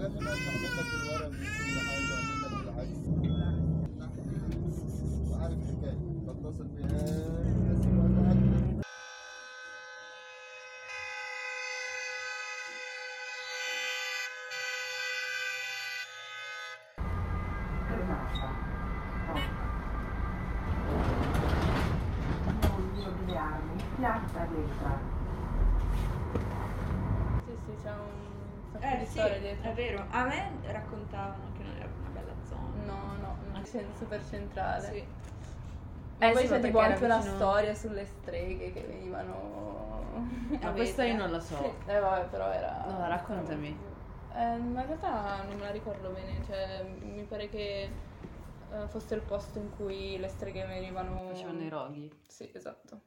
[0.00, 2.96] قال لي منك الورق وكل حاجة ومنك كل حاجة
[5.30, 6.88] وعارف الحكاية بتصل بيها
[7.72, 8.34] بس ولا
[24.00, 24.93] Yeah, that is right.
[28.80, 29.70] Eh di sì, storie dietro.
[29.70, 30.06] è vero.
[30.10, 32.82] A me raccontavano che non era una bella zona.
[32.84, 33.64] No, no, no,
[33.96, 34.88] super centrale.
[34.88, 34.96] Sì.
[34.96, 40.26] E Eh poi sì, c'è tipo anche una storia sulle streghe che venivano...
[40.60, 41.56] Ma questa io non la so.
[41.56, 42.84] Sì, eh vabbè, però era...
[42.86, 43.78] No, raccontami.
[44.32, 47.82] Eh, ma in realtà non me la ricordo bene, cioè mi pare che
[48.72, 51.28] eh, fosse il posto in cui le streghe venivano...
[51.28, 52.10] Facevano i roghi.
[52.26, 53.00] Sì, esatto.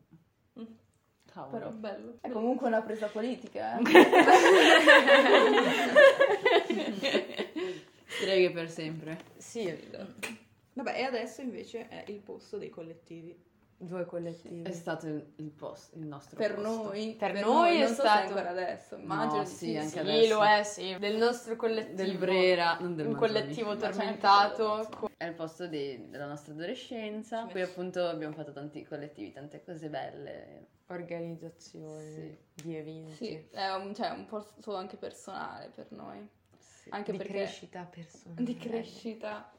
[1.31, 1.57] Cavolo.
[1.57, 2.17] Però bello.
[2.21, 3.81] È comunque una presa politica, eh.
[8.07, 9.17] Streghe per sempre.
[9.37, 9.73] Sì.
[10.73, 13.45] Vabbè, e adesso invece è il posto dei collettivi.
[13.79, 14.63] Due collettivi.
[14.63, 16.83] È stato il, posto, il nostro per posto.
[16.85, 19.99] noi, Per noi è non so stato- ancora adesso, immagino No, sì, anche sì.
[19.99, 20.33] adesso.
[20.33, 20.95] lo è, sì.
[20.97, 21.95] Del nostro collettivo.
[21.95, 23.33] Del Brera, non del Un Manzoni.
[23.39, 24.89] collettivo tormentato.
[24.97, 27.45] con- È il posto di- della nostra adolescenza.
[27.45, 30.65] Messo- appunto abbiamo fatto tanti collettivi, tante cose belle.
[30.87, 32.37] Organizzazioni Sì.
[32.63, 33.13] di eventi.
[33.15, 36.89] Sì, è un, cioè, un posto anche personale per noi, Sì.
[36.89, 38.43] anche di perché crescita personale.
[38.43, 39.51] di crescita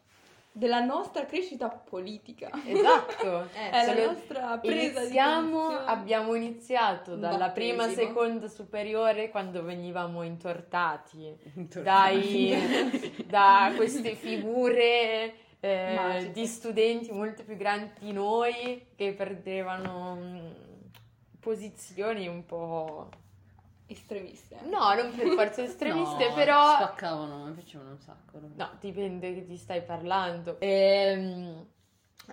[0.51, 2.51] della nostra crescita politica.
[2.67, 3.49] Esatto.
[3.55, 5.91] Eh, È Solo- la nostra presa Iniziamo, di posizione.
[5.91, 7.83] abbiamo iniziato dalla battesimo.
[7.85, 11.37] prima, seconda superiore quando venivamo intortati
[11.83, 12.55] dai,
[13.29, 20.51] da queste figure eh, di studenti molto più grandi di noi che perdevano mm,
[21.49, 23.09] posizioni un po'...
[23.87, 24.57] estremiste.
[24.63, 24.69] eh.
[24.69, 26.75] No, non per forza estremiste, No, però...
[26.75, 28.39] Spaccavano, mi piacevano un sacco.
[28.39, 28.53] loro.
[28.55, 30.57] No, dipende che ti stai parlando.
[30.61, 31.67] Ehm,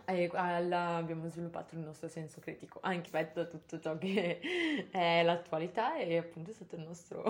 [0.04, 4.42] e alla- abbiamo sviluppato il nostro senso critico, anche da tutto ciò che
[4.92, 7.24] è l'attualità e appunto è stato il nostro,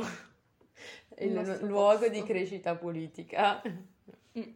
[1.19, 2.09] il nostro luogo posto.
[2.09, 3.62] di crescita politica.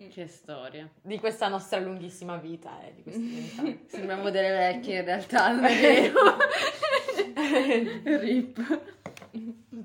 [0.09, 0.90] Che storia.
[1.01, 3.85] di questa nostra lunghissima vita, eh, di questi.
[3.88, 6.19] Sembriamo delle vecchie in realtà, non è vero.
[8.19, 8.81] Rip.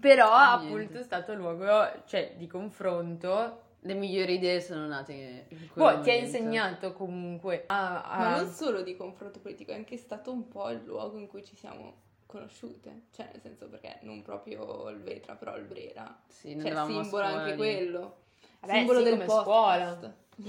[0.00, 0.66] Però Niente.
[0.66, 1.66] appunto è stato il luogo
[2.06, 3.60] cioè, di confronto.
[3.80, 8.02] Le migliori idee sono nate in quel Boh, ti ha insegnato comunque a...
[8.02, 11.26] a- Ma non solo di confronto politico, è anche stato un po' il luogo in
[11.26, 11.92] cui ci siamo
[12.24, 13.02] conosciute.
[13.14, 16.16] Cioè, nel senso perché non proprio il Vetra, però il Brera.
[16.26, 17.56] Sì, Cioè, simbolo anche lì.
[17.56, 18.16] quello.
[18.60, 19.44] Vabbè, simbolo sì, del come podcast.
[19.44, 20.14] scuola.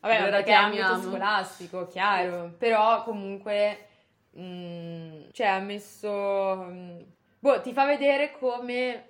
[0.00, 2.54] Vabbè, Allora perché è ambito scolastico, chiaro.
[2.56, 3.88] Però comunque,
[4.38, 6.56] mm, cioè, ha messo...
[6.68, 7.00] mm,
[7.38, 9.08] boh, ti fa vedere come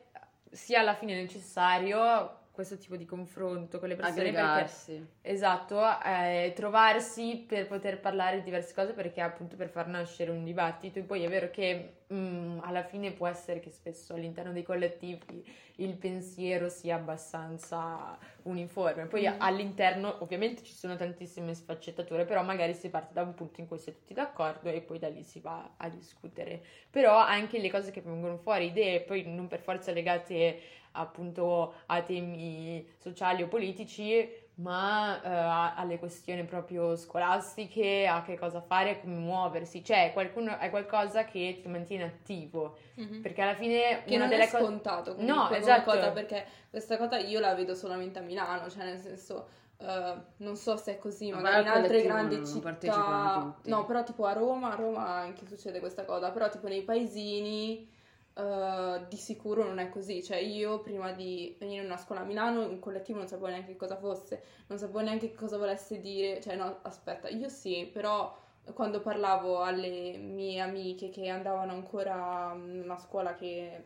[0.50, 4.22] sia alla fine necessario questo tipo di confronto con le persone.
[4.22, 5.06] Perché, Aggregarsi.
[5.22, 10.44] esatto, eh, trovarsi per poter parlare di diverse cose perché appunto per far nascere un
[10.44, 10.99] dibattito.
[10.99, 15.44] E poi è vero che mm, alla fine può essere che spesso all'interno dei collettivi
[15.76, 19.06] il pensiero sia abbastanza uniforme.
[19.06, 19.34] Poi Mm.
[19.38, 23.78] all'interno ovviamente ci sono tantissime sfaccettature, però magari si parte da un punto in cui
[23.78, 26.62] si è tutti d'accordo e poi da lì si va a discutere.
[26.91, 30.60] Però anche le cose che vengono fuori, idee poi non per forza legate
[30.93, 38.39] appunto a temi sociali o politici, ma eh, a- alle questioni proprio scolastiche, a che
[38.39, 43.21] cosa fare, come muoversi, cioè qualcuno, è qualcosa che ti mantiene attivo, Mhm.
[43.23, 44.65] perché alla fine Che una non delle è cose...
[44.65, 45.91] scontato No, comunque come esatto.
[45.91, 49.49] cosa, perché questa cosa io la vedo solamente a Milano, cioè nel senso,
[49.79, 53.71] eh, non so se è così, Ma magari in altre grandi città, partecipano tutti.
[53.71, 57.89] no, però tipo a Roma, a Roma anche succede questa cosa, però tipo nei paesini
[58.35, 62.25] eh, di sicuro non è così, cioè io prima di venire in una scuola a
[62.25, 66.01] Milano, un collettivo non sapevo neanche che cosa fosse, non sapevo neanche che cosa volesse
[66.01, 68.37] dire, cioè no, aspetta, io sì, però
[68.75, 73.85] quando parlavo alle mie amiche che andavano ancora in una scuola che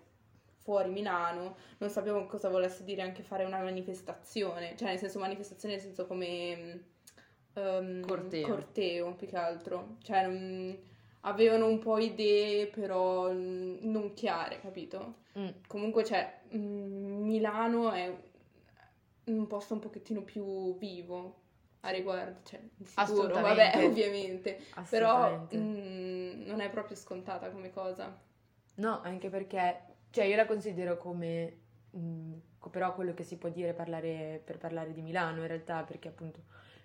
[0.59, 5.75] fuori Milano, non sapevo cosa volesse dire anche fare una manifestazione, cioè nel senso manifestazione
[5.75, 6.85] nel senso come
[7.55, 8.47] ehm, Corteo.
[8.49, 10.93] corteo, più che altro, cioè non-
[11.27, 15.23] avevano un po' idee però mm, non chiare, capito?
[15.39, 15.49] Mm.
[15.67, 18.15] Comunque cioè mm, Milano è
[19.25, 21.43] un posto un pochettino più vivo
[21.81, 25.57] a riguardo, cioè sicuro, vabbè, ovviamente, però Assolutamente.
[25.57, 28.19] mm, non è proprio scontata come cosa.
[28.77, 29.81] No, anche perché,
[30.11, 31.57] cioè io la considero come,
[31.91, 35.83] mh, co- però quello che si può dire parlare, per parlare di Milano in realtà,
[35.83, 36.41] perché appunto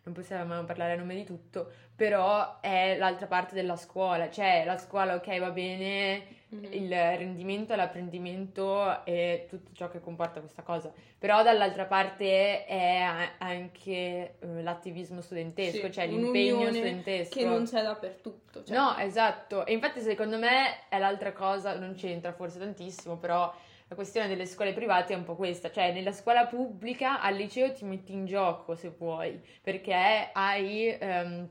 [0.09, 4.77] non possiamo parlare a nome di tutto, però è l'altra parte della scuola, cioè la
[4.77, 6.67] scuola ok va bene, Mhm.
[6.71, 13.01] il rendimento, l'apprendimento e tutto ciò che comporta questa cosa, però dall'altra parte è
[13.37, 13.91] anche
[14.39, 17.37] eh, l'attivismo studentesco, Sì, cioè l'impegno studentesco.
[17.37, 18.63] Che non c'è dappertutto.
[18.63, 18.75] Cioè.
[18.75, 19.63] No, esatto.
[19.67, 23.53] E infatti secondo me è l'altra cosa, non c'entra forse tantissimo, però
[23.89, 27.73] la questione delle scuole private è un po' questa, cioè nella scuola pubblica al liceo
[27.73, 30.95] ti metti in gioco se vuoi, perché hai...
[30.97, 31.49] ehm,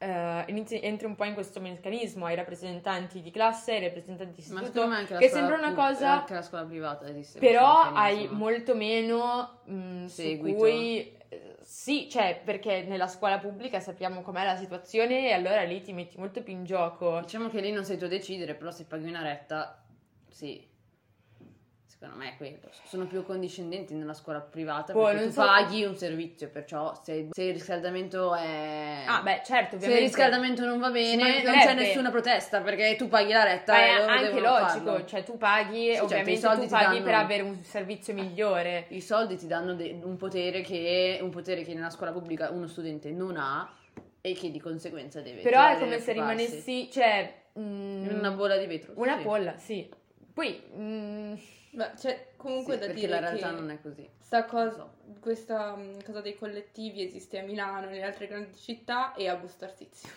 [0.00, 4.52] eh, inizi- entri un po' in questo meccanismo, hai rappresentanti di classe, hai rappresentanti di
[4.52, 7.38] Ma istituto, la che sembra una cosa- Anche la scuola privata esiste.
[7.40, 10.56] però hai molto meno mh, su Seguito.
[10.56, 11.16] cui...
[11.28, 15.92] eh, Sì, cioè, perché nella scuola pubblica sappiamo com'è la situazione e allora lì ti
[15.92, 17.20] metti molto più in gioco.
[17.20, 19.84] Diciamo che lì non sei tu a decidere, però se paghi una retta,
[20.30, 20.64] sì.
[22.00, 22.58] Secondo me è quello.
[22.84, 27.28] Sono più condiscendenti nella scuola privata Boh, perché tu so- paghi un servizio, perciò se,
[27.32, 29.02] se il riscaldamento è...
[29.04, 30.00] Ah, beh, certo, Se il ovviamente.
[30.04, 33.98] riscaldamento non va bene, non c'è nessuna protesta perché tu paghi la retta Ma e
[33.98, 35.04] loro anche logico, farlo.
[35.06, 38.84] cioè tu paghi, certo, ovviamente i soldi tu paghi danno- per avere un servizio migliore.
[38.90, 42.68] I soldi ti danno de- un, potere che, un potere che nella scuola pubblica uno
[42.68, 43.68] studente non ha
[44.20, 47.42] e che di conseguenza deve Però è come se rimanessi, cioè...
[47.58, 48.92] mm, una bolla di vetro.
[48.94, 49.22] Una sì.
[49.24, 49.88] polla, sì.
[50.32, 50.62] Poi...
[50.76, 51.34] mm,
[51.70, 54.08] Beh, c'è comunque Sì, da perché dire la realtà che non è così.
[54.46, 59.28] cosa, questa mh, cosa dei collettivi esiste a Milano e nelle altre grandi città e
[59.28, 60.08] a Bustarsizio.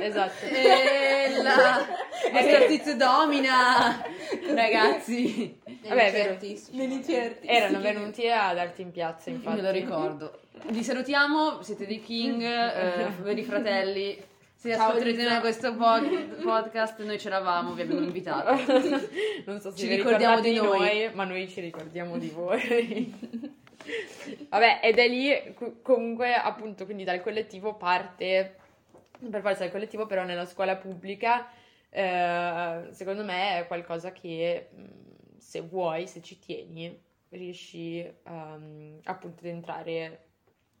[0.00, 0.44] esatto.
[0.46, 1.84] E la
[2.30, 4.02] questo tizio domina,
[4.54, 5.60] ragazzi.
[5.82, 7.14] Vabbè, artistici.
[7.42, 9.56] Erano venuti a darti in piazza, infatti.
[9.56, 10.40] Me lo ricordo.
[10.66, 14.32] Vi salutiamo, siete dei King, eh, veri fratelli.
[14.64, 15.40] Se ascolterete Lisa.
[15.40, 18.52] questo pod- podcast, noi c'eravamo, vi abbiamo invitato.
[19.44, 20.78] non so se Ci vi ricordiamo ricordate di noi.
[20.78, 23.14] noi, ma noi ci ricordiamo di voi.
[24.48, 28.56] Vabbè, ed è lì comunque appunto quindi dal collettivo parte
[29.30, 31.46] per forza dal collettivo, però nella scuola pubblica
[31.90, 39.40] eh, secondo me è qualcosa che mh, se vuoi, se ci tieni, riesci ehm, appunto
[39.40, 40.24] ad entrare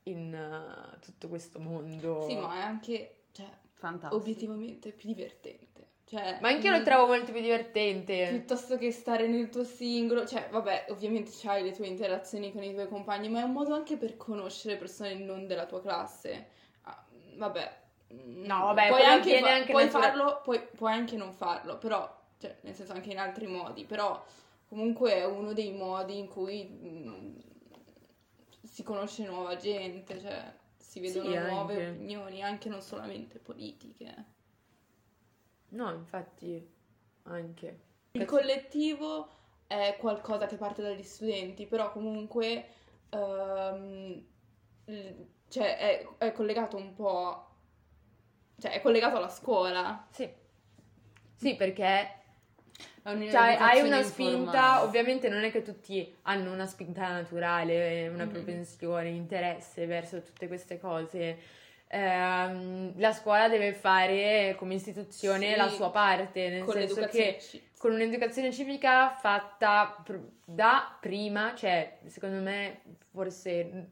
[0.04, 2.26] in eh, tutto questo mondo.
[2.26, 3.46] Sì, ma è anche, cioè,
[3.84, 4.14] Fantastico.
[4.16, 5.82] obiettivamente più divertente.
[6.06, 8.28] Cioè, Ma anche io lo mh, trovo molto più divertente.
[8.28, 12.72] Piuttosto che stare nel tuo singolo, cioè, vabbè, ovviamente c'hai le tue interazioni con i
[12.72, 16.46] tuoi compagni, ma è un modo anche per conoscere persone non della tua classe.
[16.82, 17.04] Ah,
[17.36, 17.82] vabbè.
[18.08, 22.08] No, vabbè, puoi anche, fa- anche puoi natura- farlo, puoi, puoi anche non farlo, però,
[22.38, 24.22] cioè, nel senso anche in altri modi, però
[24.68, 27.36] comunque è uno dei modi in cui mm,
[28.62, 30.54] si conosce nuova gente, cioè,
[30.94, 31.88] si vedono Sì, nuove anche.
[31.88, 34.24] opinioni, anche non solamente politiche.
[35.70, 36.64] No, infatti,
[37.24, 37.80] anche.
[38.12, 39.28] Il collettivo
[39.66, 42.64] è qualcosa che parte dagli studenti, però comunque
[43.10, 44.24] il-
[45.48, 47.48] cioè, è, è collegato un po',
[48.58, 50.06] cioè è collegato alla scuola.
[50.12, 50.32] Sì.
[51.34, 52.22] Sì, perché
[53.30, 54.86] cioè, hai una spinta, informale.
[54.86, 58.30] ovviamente non è che tutti hanno una spinta naturale, una Mhm.
[58.30, 61.38] propensione, interesse verso tutte queste cose.
[61.88, 67.38] Ehm, la scuola deve fare come istituzione Sì, la sua parte, nel senso che
[67.78, 70.02] con un'educazione civica fatta
[70.44, 72.80] da prima, cioè secondo me
[73.12, 73.90] forse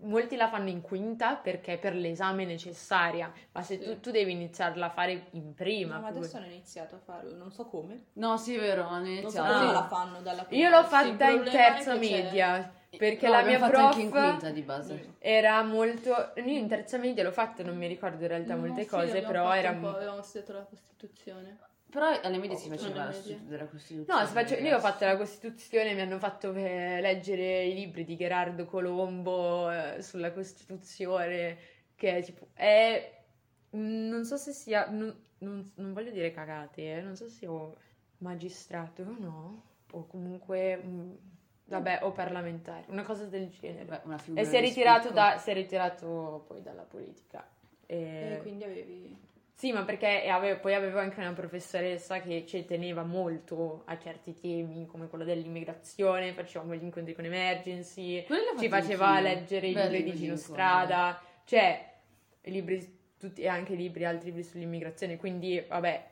[0.00, 3.84] molti la fanno in quinta perché per l'esame è necessaria, ma se Sì.
[3.84, 5.94] tu, tu devi iniziarla a fare in prima.
[5.96, 8.06] No, ma adesso hanno iniziato a farlo, non so come.
[8.14, 9.52] No, sì, è vero, hanno Non so iniziato.
[9.58, 9.72] come Ah.
[9.72, 10.62] la fanno dalla prima.
[10.62, 14.50] Io l'ho fatta in terza c'è- media perché No, la mia prof anche in quinta
[14.50, 15.14] di base.
[15.18, 16.32] era molto.
[16.36, 19.20] Io in terza media l'ho fatta, non mi ricordo in realtà No, molte sì, cose,
[19.22, 19.70] però era.
[19.70, 21.58] un po', avevamo studiato la Costituzione.
[21.90, 24.20] Però alle medie si Oh, faceva alle la studio della Costituzione.
[24.20, 28.16] No, si face- io ho fatto la Costituzione, mi hanno fatto leggere i libri di
[28.16, 31.56] Gerardo Colombo eh, sulla Costituzione,
[31.94, 32.48] che è tipo.
[32.52, 33.22] È.
[33.76, 34.88] mm, Non so se sia.
[34.90, 37.50] Non, non- non voglio dire cagate, eh, non so se sia
[38.18, 39.62] magistrato o no,
[39.92, 40.76] o comunque.
[40.76, 41.12] mm,
[41.66, 43.84] vabbè, o parlamentare, una cosa del genere.
[44.04, 47.48] Beh, E si è ritirato, da, si è ritirato poi dalla politica.
[47.86, 49.16] E E- quindi avevi...
[49.58, 54.34] Sì, ma perché avevo- poi avevo anche una professoressa che ci teneva molto a certi
[54.34, 58.22] temi, come quello dell'immigrazione, facevamo gli incontri con emergency,
[58.58, 59.22] ci faceva anch'io.
[59.22, 60.36] leggere i Belli libri di Gino.
[60.36, 61.90] Strada, cioè
[62.42, 66.04] i libri, tutti, e anche libri, altri libri sull'immigrazione, quindi vabbè,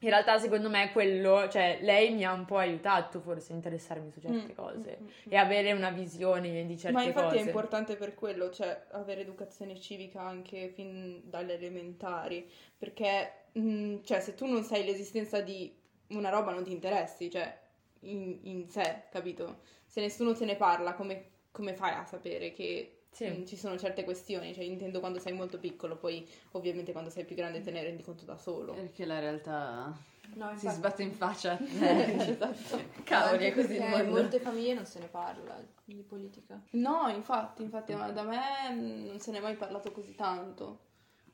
[0.00, 4.10] in realtà secondo me quello, cioè lei mi ha un po' aiutato forse a interessarmi
[4.10, 7.38] su certe Mm, cose mm, mm, e avere una visione di certe Ma infatti cose.
[7.38, 14.20] è importante per quello, cioè avere educazione civica anche fin dalle elementari, perché mh, cioè,
[14.20, 15.74] se tu non sai l'esistenza di
[16.08, 17.58] una roba non ti interessi, cioè
[18.00, 19.60] in, in sé, capito?
[19.86, 23.30] Se nessuno te ne parla, come, come fai a sapere che Sì.
[23.30, 27.24] Mm, Ci sono certe questioni, cioè intendo quando sei molto piccolo, poi ovviamente quando sei
[27.24, 28.74] più grande te ne rendi conto da solo.
[28.74, 29.90] Perché la realtà
[30.34, 31.56] No, si sbatte in faccia.
[31.58, 32.78] esatto.
[33.04, 34.10] Cavoli, è così il mondo.
[34.10, 36.60] molte famiglie non se ne parla di politica.
[36.72, 40.80] No, infatti, infatti ma da me non se ne è mai parlato così tanto.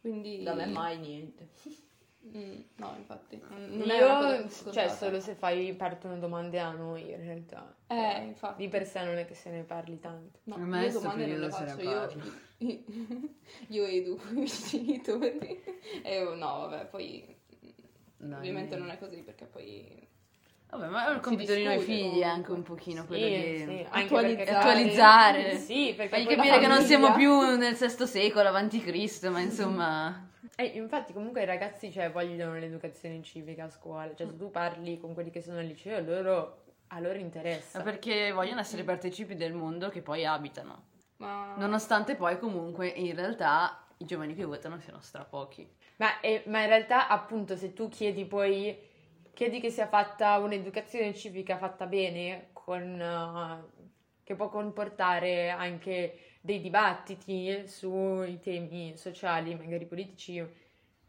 [0.01, 0.45] Quindi...
[0.45, 1.49] Da me mai niente.
[2.25, 3.41] Mm, no, infatti.
[3.49, 7.21] Non non è una cosa Io, cioè, solo se fai partono domande a noi, in
[7.21, 7.75] realtà.
[7.89, 8.63] Eh, infatti.
[8.63, 10.39] Di per sé non è che se ne parli tanto.
[10.45, 12.25] No, A me io sto domande non le periodo se ne faccio, io, parla.
[13.69, 15.63] io educo i miei genitori.
[16.03, 17.37] E no, vabbè, poi
[18.17, 18.39] Dai.
[18.39, 20.09] ovviamente non è così perché poi...
[20.71, 22.25] Vabbè, ma è un Si compito di noi figli comunque.
[22.25, 24.51] anche un pochino Sì, quello di sì, Attualizzare.
[24.57, 25.59] attualizzare.
[25.59, 30.27] Sì, perché Fagli capire che non siamo più nel VI secolo avanti Cristo, ma insomma...
[30.57, 34.99] Eh, infatti comunque i ragazzi cioè, vogliono l'educazione civica a scuola, cioè se tu parli
[34.99, 37.79] con quelli che sono al liceo loro, a loro interessa.
[37.79, 40.91] Ma perché vogliono essere partecipi del mondo che poi abitano.
[41.17, 41.55] Ma...
[41.57, 45.67] Nonostante poi comunque in realtà i giovani che votano siano strapochi.
[45.97, 48.77] Ma, eh, ma in realtà appunto se tu chiedi poi,
[49.33, 53.91] chiedi che sia fatta un'educazione civica fatta bene, con, eh,
[54.23, 60.39] che può comportare anche dei dibattiti sui temi sociali, magari politici,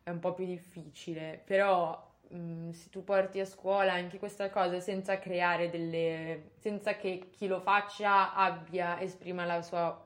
[0.03, 4.79] è un po' più difficile, però mh, se tu porti a scuola anche questa cosa
[4.79, 6.51] senza creare delle...
[6.59, 9.99] senza che chi lo faccia abbia, esprima la sua,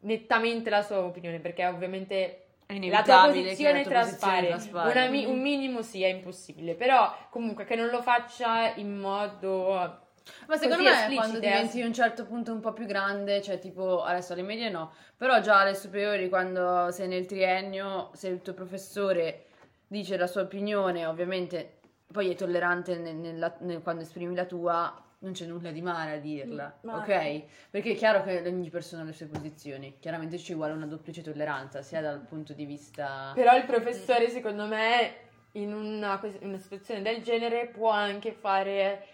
[0.00, 2.44] nettamente la sua opinione, perché ovviamente
[2.86, 7.74] la tua posizione tua traspare, posizione mi- un minimo sì, è impossibile, però comunque che
[7.76, 10.06] non lo faccia in modo...
[10.46, 13.58] Ma secondo me esplicito, quando diventi a un certo punto un po' più grande, cioè
[13.58, 18.40] tipo adesso alle medie no, però già alle superiori quando sei nel triennio, se il
[18.42, 19.44] tuo professore
[19.86, 21.78] dice la sua opinione, ovviamente
[22.12, 26.12] poi è tollerante nel- nella- nel- quando esprimi la tua, non c'è nulla di male
[26.12, 27.42] a dirla, Mm, ok?
[27.70, 31.22] Perché è chiaro che ogni persona ha le sue posizioni, chiaramente ci vuole una duplice
[31.22, 33.32] tolleranza, sia dal punto di vista...
[33.34, 35.14] Però il professore secondo me
[35.52, 39.04] in una, in una situazione del genere può anche fare...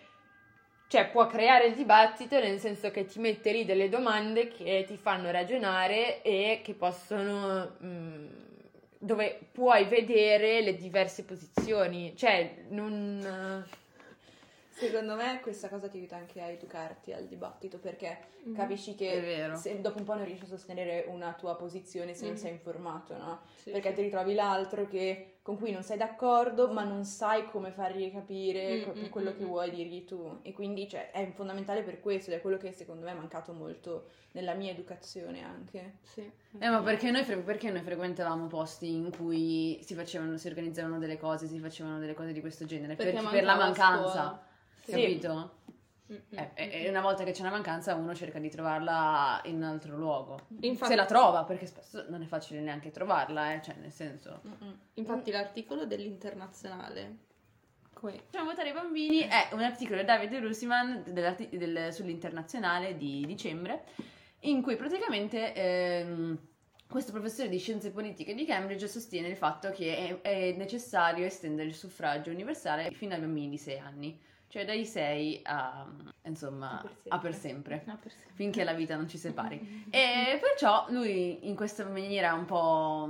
[0.94, 4.96] Cioè, può creare il dibattito nel senso che ti mette lì delle domande che ti
[4.96, 7.74] fanno ragionare e che possono.
[7.82, 8.26] mm,
[9.00, 12.16] dove puoi vedere le diverse posizioni.
[12.16, 13.66] Cioè, non.
[14.76, 18.54] Secondo me questa cosa ti aiuta anche a educarti al dibattito perché Mhm.
[18.54, 22.32] capisci che se dopo un po' non riesci a sostenere una tua posizione se non
[22.34, 22.38] Mhm.
[22.40, 23.40] sei informato, no?
[23.54, 23.94] Sì, perché sì.
[23.94, 28.84] ti ritrovi l'altro che, con cui non sei d'accordo ma non sai come fargli capire
[28.94, 29.46] Mm, mm, quello mm, che mm.
[29.46, 33.04] vuoi dirgli tu e quindi cioè, è fondamentale per questo ed è quello che secondo
[33.04, 35.98] me è mancato molto nella mia educazione anche.
[36.02, 36.28] Sì.
[36.58, 40.98] Eh, ma perché noi, fre- perché noi frequentavamo posti in cui si facevano, si organizzavano
[40.98, 42.96] delle cose, si facevano delle cose di questo genere?
[42.96, 44.42] Perché Per, per la mancanza, scuola.
[44.84, 44.90] Sì.
[44.92, 45.58] capito?
[46.12, 46.70] Mm, mm, Eh, e, mm.
[46.72, 50.46] e una volta che c'è una mancanza uno cerca di trovarla in un altro luogo.
[50.60, 54.42] Infatti, Se la trova, perché spesso non è facile neanche trovarla, eh, cioè nel senso...
[54.94, 57.32] infatti l'articolo dell'internazionale
[57.94, 63.84] come Facciamo votare i bambini è un articolo di Davide Russiman del- sull'internazionale di dicembre
[64.40, 66.38] in cui praticamente ehm,
[66.88, 71.68] questo professore di scienze politiche di Cambridge sostiene il fatto che è, è necessario estendere
[71.68, 74.20] il suffragio universale fino ai bambini di 6 anni,
[74.54, 75.84] cioè dai 6 a,
[76.26, 77.08] insomma, A per sempre.
[77.08, 78.30] a per sempre, Ah, per sempre.
[78.34, 79.58] finché la vita non ci separi.
[79.90, 83.08] E perciò lui in questa maniera un po'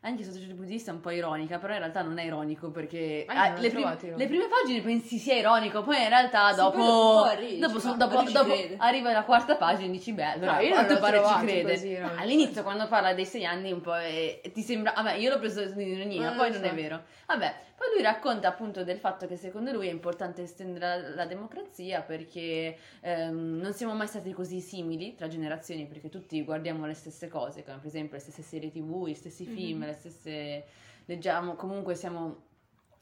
[0.00, 2.24] anche sotto un certo punto di vista un po' ironica, però in realtà non è
[2.24, 6.08] ironico perché ah, non l'ho le, prim- le prime pagine pensi sia ironico, poi in
[6.08, 10.24] realtà Sì, dopo, poi dopo dopo, dopo- dopo arriva la quarta pagina e dici beh,
[10.32, 11.70] allora No, non quanto pare ci crede.
[11.72, 11.96] così.
[11.96, 15.62] All'inizio quando parla dei sei anni un po' è- ti sembra, vabbè io l'ho preso
[15.62, 16.74] in ironia, Non poi non è so.
[16.74, 17.02] vero.
[17.26, 17.54] Vabbè,
[17.84, 22.00] poi lui racconta appunto del fatto che secondo lui è importante estendere la, la democrazia
[22.02, 27.28] perché ehm, non siamo mai stati così simili tra generazioni perché tutti guardiamo le stesse
[27.28, 29.86] cose, come per esempio le stesse serie tv, gli stessi film, Mhm.
[29.86, 30.64] le stesse...
[31.06, 32.42] leggiamo, comunque siamo...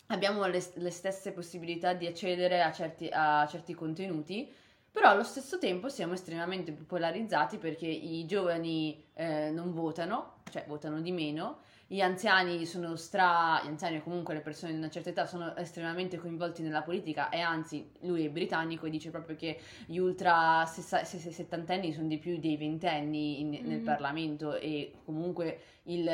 [0.09, 4.53] Abbiamo le, le stesse possibilità di accedere a certi, a certi contenuti,
[4.91, 11.01] però allo stesso tempo siamo estremamente polarizzati perché i giovani eh, non votano, cioè votano
[11.01, 11.61] di meno,
[11.93, 13.61] gli anziani sono stra...
[13.63, 17.29] gli anziani o comunque le persone di una certa età sono estremamente coinvolti nella politica
[17.29, 22.39] e anzi lui è britannico e dice proprio che gli ultra settantenni sono di più
[22.39, 23.81] dei ventenni in- nel.
[23.81, 26.09] Parlamento e comunque il...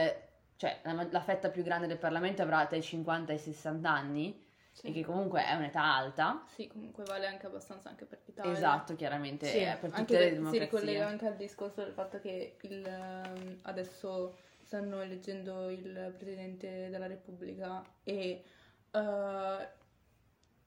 [0.56, 3.88] cioè la, la fetta più grande del Parlamento avrà tra i 50 e i 60
[3.90, 4.86] anni Sì.
[4.88, 6.42] e che comunque è un'età alta.
[6.48, 8.50] Sì, comunque vale anche abbastanza anche per l'Italia.
[8.52, 10.60] Esatto, chiaramente Sì, eh, per tutte Anche le per- si democrazie.
[10.64, 14.34] ricollega anche al discorso del fatto che il, ehm, adesso
[14.68, 18.42] stanno eleggendo il Presidente della Repubblica e
[18.90, 19.68] eh,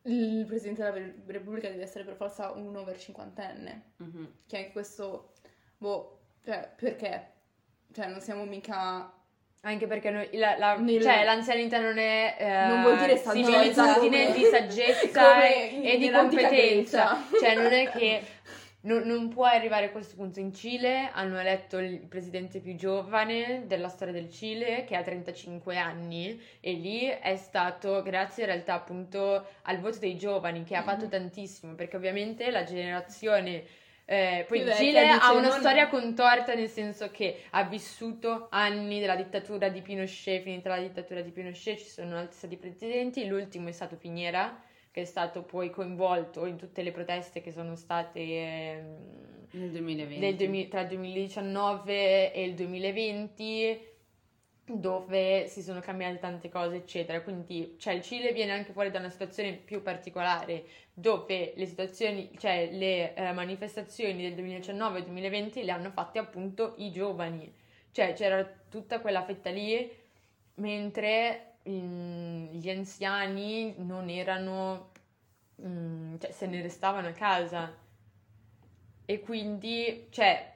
[0.04, 3.82] il Presidente della Re- Repubblica deve essere per forza un over cinquantenne.
[3.98, 4.34] Mhm.
[4.48, 5.34] Che anche questo,
[5.78, 7.28] boh, Cioè, perché?
[7.94, 9.14] Cioè, non siamo mica...
[9.64, 14.26] Anche perché noi- la- la- Nel- cioè, l'anzianità non è eh, Non vuol dire similitudine
[14.26, 17.24] come- di saggezza come e di competenza.
[17.40, 18.24] Cioè, non è che
[18.84, 20.40] non, non puoi arrivare a questo punto.
[20.40, 25.78] In Cile hanno eletto il presidente più giovane della storia del Cile, che ha 35
[25.78, 30.82] anni, e lì è stato grazie in realtà appunto al voto dei giovani, che ha
[30.84, 31.10] fatto Mhm.
[31.12, 33.64] tantissimo, perché ovviamente la generazione.
[34.04, 39.00] eh, poi il Cile ha una non- storia contorta nel senso che ha vissuto anni
[39.00, 43.70] della dittatura di Pinochet, finita la dittatura di Pinochet ci sono altri stati presidenti, l'ultimo
[43.70, 44.52] è stato Piñera
[44.92, 48.86] che è stato poi coinvolto in tutte le proteste che sono state
[49.52, 50.20] Nel 2020.
[50.20, 53.90] del 2000 tra il 2019 e il 2020
[54.66, 59.00] dove si sono cambiate tante cose eccetera quindi cioè il Cile viene anche fuori da
[59.00, 65.64] una situazione più particolare dove le situazioni cioè le eh, manifestazioni del 2019 e 2020
[65.64, 67.52] le hanno fatte appunto i giovani
[67.92, 69.90] cioè c'era tutta quella fetta lì
[70.56, 74.92] mentre gli anziani non erano
[75.66, 77.72] mm, cioè se ne restavano a casa
[79.06, 80.52] e quindi, cioè,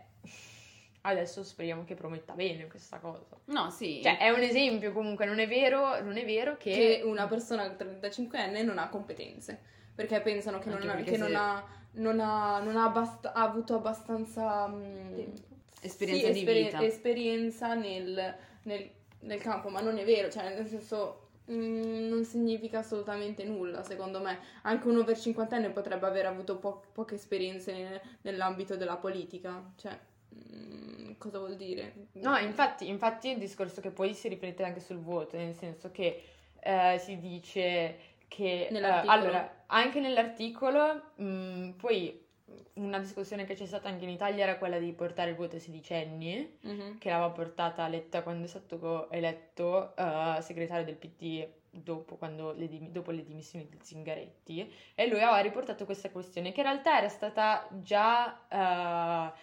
[1.02, 3.36] adesso speriamo che prometta bene questa cosa.
[3.46, 4.02] No, sì.
[4.02, 6.72] Cioè, è un esempio comunque, non è vero, non è vero che...
[6.72, 9.60] Che una persona 35enne non ha competenze.
[9.94, 13.34] Perché pensano che, non perché che se- non ha, non ha, non ha abbast- ha
[13.44, 14.68] avuto abbastanza...
[14.68, 15.20] mm,
[15.82, 16.84] Esperienza sì, di esperi- vita.
[16.84, 18.90] esperienza nel, nel-
[19.26, 24.22] nel campo, ma non è vero, cioè nel senso mm, non significa assolutamente nulla secondo
[24.22, 24.40] me.
[24.64, 29.72] Anche un over 50 anni potrebbe aver avuto po- poche esperienze ne- nell'ambito della politica,
[29.78, 29.98] cioè
[30.34, 31.94] mm, cosa vuol dire?
[32.14, 35.92] No, infatti, infatti è il discorso che poi si ripete anche sul voto, nel senso
[35.92, 36.24] che
[36.60, 38.68] eh, si dice che...
[38.70, 42.25] eh, allora, anche nell'articolo, mh, poi
[42.76, 45.62] una discussione che c'è stata anche in Italia era quella di portare il voto ai
[45.62, 46.58] sedicenni.
[46.62, 46.98] Mhm.
[47.00, 52.68] che l'aveva portata Letta quando è stato eletto eh, segretario del PD dopo, quando le
[52.68, 56.98] dim- dopo le dimissioni di Zingaretti e lui aveva riportato questa questione che in realtà
[56.98, 59.34] era stata già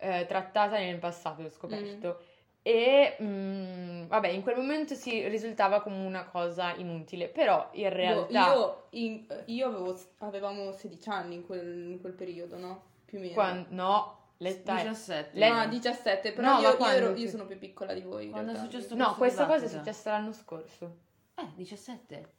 [0.00, 2.22] eh, eh, trattata nel passato, ho scoperto.
[2.62, 7.94] E mm, vabbè, in quel momento si risultava come una cosa inutile, però in Boh,
[7.94, 12.82] realtà io, in- io avevo, avevamo 16 anni in quel, in quel periodo, no?
[13.04, 13.34] Più o meno.
[13.34, 15.38] quan- no, Letta è- 17.
[15.38, 18.30] Lei- Ah, 17, però No, io, io quando ero- io sono più piccola di voi.
[18.30, 19.78] Quando è successo No, questo questa cosa è dibattito?
[19.92, 20.96] successa l'anno scorso.
[21.34, 22.30] Eh, 17.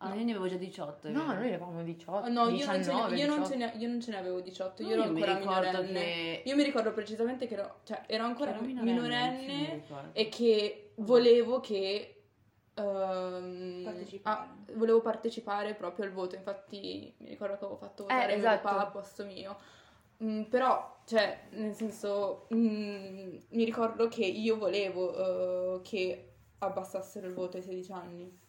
[0.00, 1.08] Ah, io ne avevo già 18.
[1.08, 3.48] è No, noi avevamo 18, Oh, no, io, 19, non ce ne, io, non 18.
[3.48, 6.00] ce ne, io non ce ne avevo 18, io ero io mi ancora minorenne.
[6.00, 9.82] che- Io mi ricordo precisamente che ero, cioè, ero ancora Ero minorenne, minorenne,
[10.12, 12.22] e che volevo che...
[12.74, 14.36] ehm, Partecipare.
[14.40, 18.62] ah, volevo partecipare proprio al voto, infatti mi ricordo che avevo fatto votare mio esatto.
[18.68, 19.56] papà a posto mio.
[20.22, 27.34] Mm, però, cioè, nel senso, mm, mi ricordo che io volevo eh, che abbassassero il
[27.34, 28.46] voto ai 16 anni.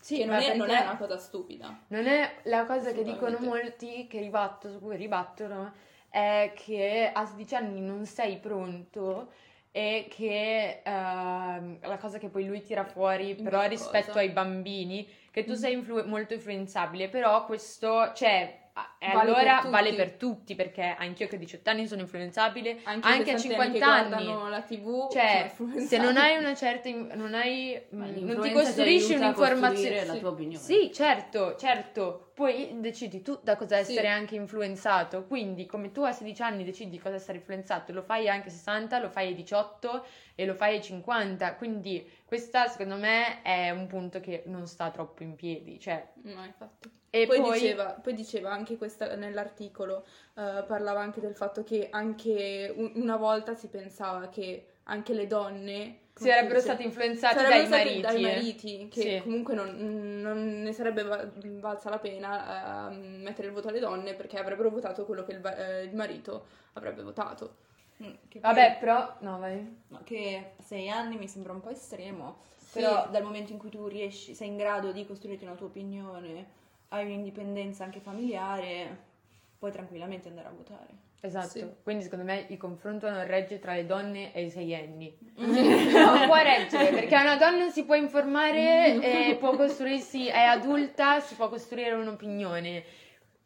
[0.00, 1.76] Sì, che non è, non è una cosa stupida.
[1.88, 5.72] Non è la cosa che dicono molti, che ribatto, su cui ribattono,
[6.08, 9.30] è che a 16 anni non sei pronto
[9.70, 14.20] e che ehm, la cosa che poi lui tira fuori, però rispetto cosa?
[14.20, 15.54] ai bambini, che tu Mm.
[15.56, 20.94] sei influ- molto influenzabile, però questo, cioè, e Vale allora per vale per tutti, perché
[20.98, 24.50] anch'io che ho 18 anni sono influenzabile, Anche, anche a 60 50 che anni.
[24.50, 25.52] la TV, Cioè,
[25.86, 30.18] se non hai una certa, non hai, mm, non ti costruisci un'informazione, la sì.
[30.18, 30.58] tua opinione.
[30.64, 32.22] sì, certo, certo.
[32.38, 33.92] Poi decidi tu da cosa Sì.
[33.92, 35.24] essere anche influenzato.
[35.26, 38.52] Quindi, come tu a 16 anni decidi di cosa essere influenzato, lo fai anche a
[38.52, 40.04] 60, lo fai ai 18
[40.36, 41.54] e lo fai ai 50.
[41.56, 45.80] Quindi, questa secondo me è un punto che non sta troppo in piedi.
[45.80, 46.88] Cioè, No, infatti.
[47.10, 51.88] e poi, poi, diceva, poi diceva anche questa nell'articolo, eh, parlava anche del fatto che
[51.90, 57.36] anche un- una volta si pensava che anche le donne si sarebbero dice, stati influenzati
[57.36, 58.00] sarebbero dai state mariti.
[58.00, 58.34] dai eh.
[58.34, 59.20] mariti, che Sì.
[59.22, 61.28] comunque non, non ne sarebbe va-
[61.60, 65.46] valsa la pena eh, mettere il voto alle donne perché avrebbero votato quello che il,
[65.46, 67.66] eh, il marito avrebbe votato.
[68.02, 69.82] Mm, che Vabbè, però, no, vai.
[69.88, 72.78] no, che a sei anni mi sembra un po' estremo, Sì.
[72.80, 76.46] però dal momento in cui tu riesci, sei in grado di costruirti una tua opinione,
[76.88, 79.06] hai un'indipendenza anche familiare,
[79.58, 81.06] puoi tranquillamente andare a votare.
[81.20, 81.66] Esatto, Sì.
[81.82, 85.16] quindi secondo me il confronto non regge tra le donne e i seienni.
[85.34, 91.34] non può reggere perché una donna si può informare e può costruirsi, è adulta, si
[91.34, 92.84] può costruire un'opinione.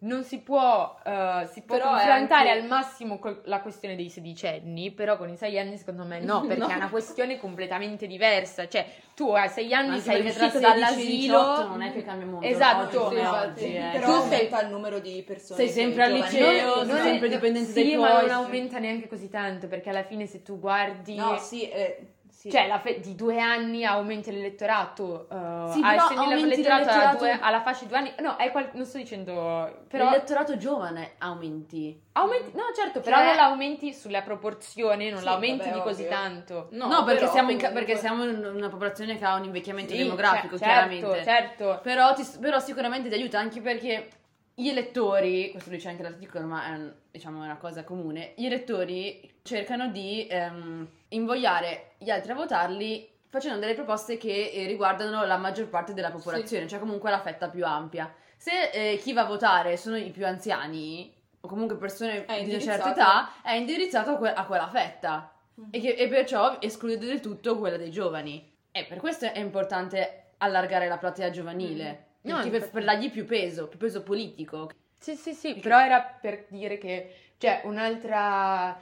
[0.04, 4.90] Non si può, eh, si può confrontare anche- al massimo con la questione dei sedicenni,
[4.90, 6.68] però con i sei anni secondo me no, perché No.
[6.68, 8.66] è una questione completamente diversa.
[8.68, 8.84] Cioè,
[9.14, 12.46] tu a sei anni sei uscito 16 dall'asilo, 18 non è che cambia molto.
[12.46, 13.06] Esatto.
[13.06, 13.88] oggi Sì, oggi, eh.
[13.92, 15.58] Però Tu sei- aumenta il numero di persone.
[15.60, 18.20] sei sempre al liceo, Non- sei sempre dipendente sì, dai ma tuoi.
[18.22, 21.14] non aumenta neanche così tanto, perché alla fine se tu guardi...
[21.14, 22.11] No, sì, eh,
[22.42, 22.50] sì.
[22.50, 25.28] Cioè, la fe- di due anni aumenti l'elettorato.
[25.30, 28.12] uh, Sì, però aumenti l'elettorato alla, l'elettorato- due- alla fascia di due anni.
[28.18, 29.84] No, è qual- non sto dicendo.
[29.88, 30.06] Però.
[30.10, 32.00] L'elettorato giovane aumenti.
[32.14, 36.02] aumenti- no, certo, però Cioè- non l'aumenti sulla proporzione, non Sì, l'aumenti vabbè, di così
[36.02, 36.14] ovvio.
[36.16, 36.68] tanto.
[36.72, 39.44] No, perché, però siamo in ca- comunque- perché siamo in una popolazione che ha un
[39.44, 41.06] invecchiamento Sì, demografico, cioè, chiaramente.
[41.06, 41.24] Certo,
[41.64, 41.80] certo.
[41.82, 44.08] Però, ti- però sicuramente ti aiuta anche perché
[44.54, 48.32] gli elettori, questo lo dice anche l'articolo, ma è un- diciamo, è una cosa comune,
[48.36, 54.66] gli elettori cercano di ehm, invogliare gli altri a votarli facendo delle proposte che eh,
[54.66, 58.12] riguardano la maggior parte della popolazione, cioè comunque la fetta più ampia.
[58.36, 62.60] Se eh, chi va a votare sono i più anziani, o comunque persone di una
[62.60, 65.32] certa età, è indirizzato a, que- a quella fetta.
[65.60, 65.64] Mm.
[65.70, 68.50] E, che- e perciò esclude del tutto quella dei giovani.
[68.70, 71.90] E per questo è importante allargare la platea giovanile.
[72.08, 72.10] Mm.
[72.22, 74.70] No, per, infatti- per dargli più peso, più peso politico.
[74.98, 78.80] Sì, sì, sì, però era per dire che, cioè, un'altra,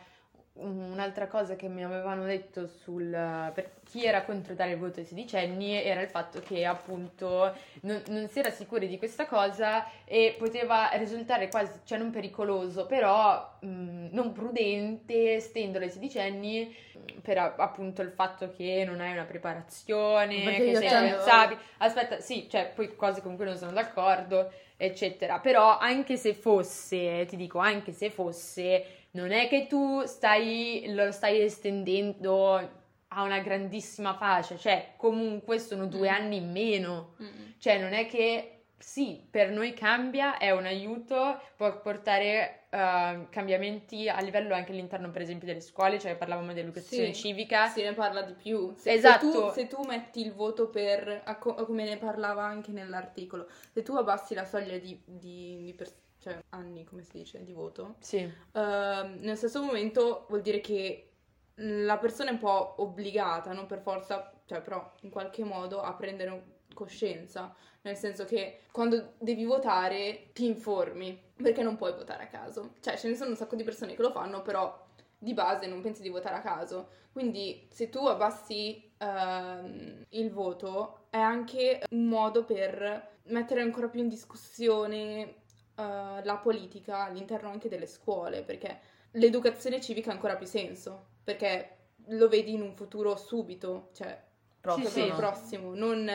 [0.60, 5.06] un'altra cosa che mi avevano detto sul, per chi era contro dare il voto ai
[5.06, 10.34] sedicenni era il fatto che appunto non, non si era sicuri di questa cosa e
[10.38, 16.74] poteva risultare quasi, cioè non pericoloso, però mh, non prudente stendere ai sedicenni
[17.22, 21.60] per appunto il fatto che non hai una preparazione, Perché che sei responsabile.
[21.78, 25.38] Aspetta, sì, cioè poi cose con cui non sono d'accordo eccetera.
[25.38, 31.10] Però anche se fosse, ti dico, anche se fosse, non è che tu stai, lo
[31.12, 32.78] stai estendendo
[33.12, 36.14] a una grandissima fascia, cioè comunque sono due Mm.
[36.14, 37.26] anni in meno, Mm.
[37.58, 44.08] cioè non è che sì, per noi cambia, è un aiuto, può portare eh, cambiamenti
[44.08, 47.82] a livello anche all'interno per esempio delle scuole, cioè parlavamo di educazione Sì, civica, Se
[47.82, 48.72] ne parla di più.
[48.76, 49.26] Se, Esatto.
[49.26, 53.94] Se tu, se tu metti il voto per, come ne parlava anche nell'articolo, se tu
[53.96, 58.18] abbassi la soglia di, di- di pers- cioè anni, come si dice, di voto, sì.
[58.18, 61.06] ehm, nel stesso momento vuol dire che
[61.54, 65.94] la persona è un po' obbligata, non per forza, cioè però in qualche modo a
[65.94, 72.28] prendere coscienza, nel senso che quando devi votare ti informi, perché non puoi votare a
[72.28, 72.74] caso.
[72.80, 74.86] Cioè ce ne sono un sacco di persone che lo fanno, però
[75.18, 76.88] di base non pensi di votare a caso.
[77.12, 84.00] Quindi se tu abbassi ehm, il voto è anche un modo per mettere ancora più
[84.00, 85.34] in discussione
[85.74, 88.78] eh, la politica all'interno anche delle scuole, perché
[89.12, 94.18] l'educazione civica ha ancora più senso, perché lo vedi in un futuro subito, cioè
[94.60, 94.84] Prossimo.
[94.84, 96.10] proprio il prossimo, non,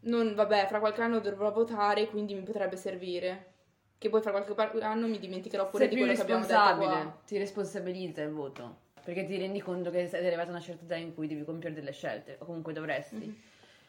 [0.00, 3.52] non, vabbè, fra qualche anno dovrò votare, quindi mi potrebbe servire.
[3.96, 7.20] Che poi fra qualche anno mi dimenticherò pure Sei di quello che abbiamo detto qua.
[7.24, 8.82] ti responsabilizza il voto.
[9.02, 11.74] Perché ti rendi conto che sei arrivato a una certa età in cui devi compiere
[11.74, 13.16] delle scelte, o comunque dovresti.
[13.16, 13.36] Mhm.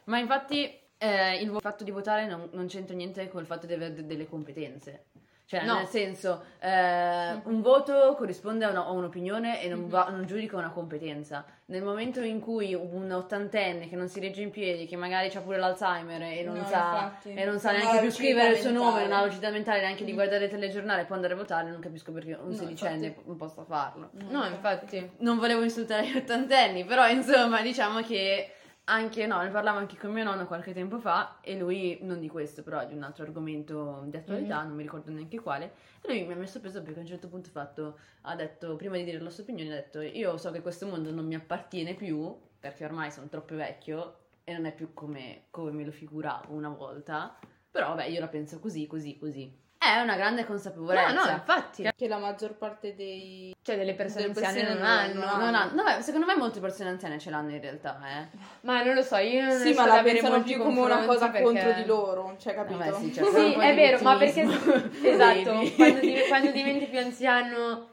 [0.06, 3.74] Ma infatti eh, il fatto di votare non, non c'entra niente con il fatto di
[3.74, 5.06] avere de- delle competenze.
[5.48, 5.76] Cioè, No.
[5.76, 9.90] nel senso, eh, un voto corrisponde a, una- a un'opinione e non, Mhm.
[9.90, 11.46] va- non giudica una competenza.
[11.66, 15.42] Nel momento in cui un ottantenne che non si regge in piedi, che magari ha
[15.42, 19.04] pure l'Alzheimer e non, No, sa, e non sa neanche più scrivere il suo nome,
[19.04, 20.16] non ha la lucidità mentale neanche di Mm.
[20.16, 23.28] guardare il telegiornale, può andare a votare, non capisco perché un No, sedicenne infatti.
[23.28, 24.10] non possa farlo.
[24.14, 25.12] No, infatti.
[25.20, 28.50] Non volevo insultare gli ottantenni, però insomma diciamo che
[28.86, 32.28] anche no, ne parlavo anche con mio nonno qualche tempo fa e lui, non di
[32.28, 36.26] questo però di un altro argomento di attualità, non mi ricordo neanche quale, e lui
[36.26, 39.04] mi ha messo preso perché a un certo punto ha fatto, ha detto, prima di
[39.04, 42.36] dire la sua opinione, ha detto io so che questo mondo non mi appartiene più
[42.60, 46.70] perché ormai sono troppo vecchio e non è più come, come me lo figuravo una
[46.70, 47.38] volta,
[47.72, 49.64] però vabbè io la penso così, così, così.
[49.94, 51.12] È una grande No, consapevolezza.
[51.12, 51.90] no, infatti.
[51.96, 53.54] Che la maggior parte dei...
[53.62, 55.26] Cioè, delle persone Delle anziane persone non non- hanno.
[55.38, 58.38] non Non ha- no, beh, secondo me molte persone anziane ce l'hanno in realtà, eh.
[58.62, 61.06] Ma non lo so, io non Sì, ma la avere pensano molti più come una
[61.06, 62.78] cosa perché- contro di loro, cioè capito?
[62.78, 67.88] Vabbè, sì, c'è Sì, è vero, ma perché esatto, quando, div- quando diventi più anziano,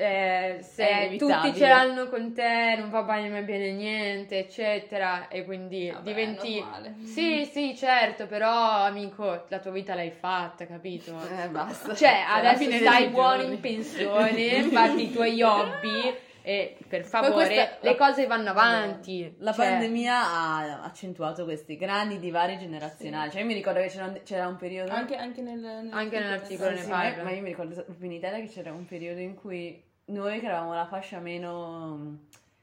[0.00, 5.44] eh, se tutti ce l'hanno con te, non va bene mai bene niente, eccetera, e
[5.44, 6.64] quindi Vabbè, diventi...
[7.02, 11.16] Sì, sì, certo, però amico, la tua vita l'hai fatta, capito?
[11.42, 11.96] Eh, basta.
[11.96, 17.78] Cioè, adesso fine stai buono in pensione, fatti i tuoi hobby e per favore questa-
[17.80, 19.34] le la- cose vanno avanti.
[19.40, 23.32] La Cioè, pandemia ha accentuato questi grandi divari generazionali.
[23.32, 24.92] Cioè, io mi ricordo che c'era un, c'era un periodo.
[24.92, 27.16] Anche, anche nel, nel Anche nell'articolo Sì, ne sì, parla.
[27.16, 30.40] ma, ma io mi ricordo proprio in Italia che c'era un periodo in cui noi,
[30.40, 32.18] che eravamo la fascia meno,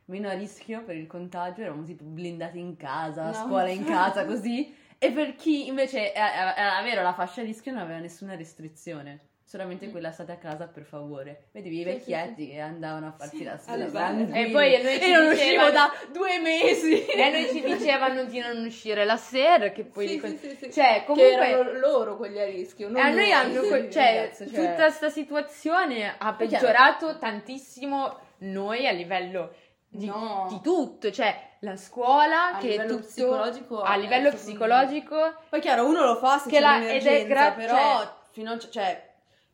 [0.05, 4.25] meno a rischio per il contagio, eravamo tipo blindati in casa, No, scuola in casa,
[4.27, 4.73] così.
[4.97, 9.19] E per chi invece era era vero la fascia a rischio non aveva nessuna restrizione.
[9.47, 11.49] Solamente quella state a casa per favore.
[11.51, 14.09] Vedevi i Sì, sì, vecchietti che andavano a farsi la spesa.
[14.33, 17.05] E poi a noi ci E non uscivo dicevano- da due mesi.
[17.05, 20.07] E a noi ci dicevano di non uscire la sera, che poi...
[20.07, 20.71] Sì, dico- sì, sì, sì.
[20.73, 21.47] Cioè, Che comunque...
[21.47, 22.87] erano loro quelli a rischio.
[22.87, 23.31] non E a noi noi.
[23.33, 26.35] hanno, Sì, sì, cioè, ragazzi, cioè- tutta questa situazione ha chiaro.
[26.37, 29.53] peggiorato tantissimo noi a livello
[29.87, 30.47] di, No.
[30.49, 35.33] di tutto, cioè la scuola A che è livello tutto psicologico a è livello psicologico
[35.49, 38.07] Poi chiaro, uno lo fa se Che c'è la- l'emergenza, ed è gra- però cioè-
[38.31, 39.04] fino a, cioè,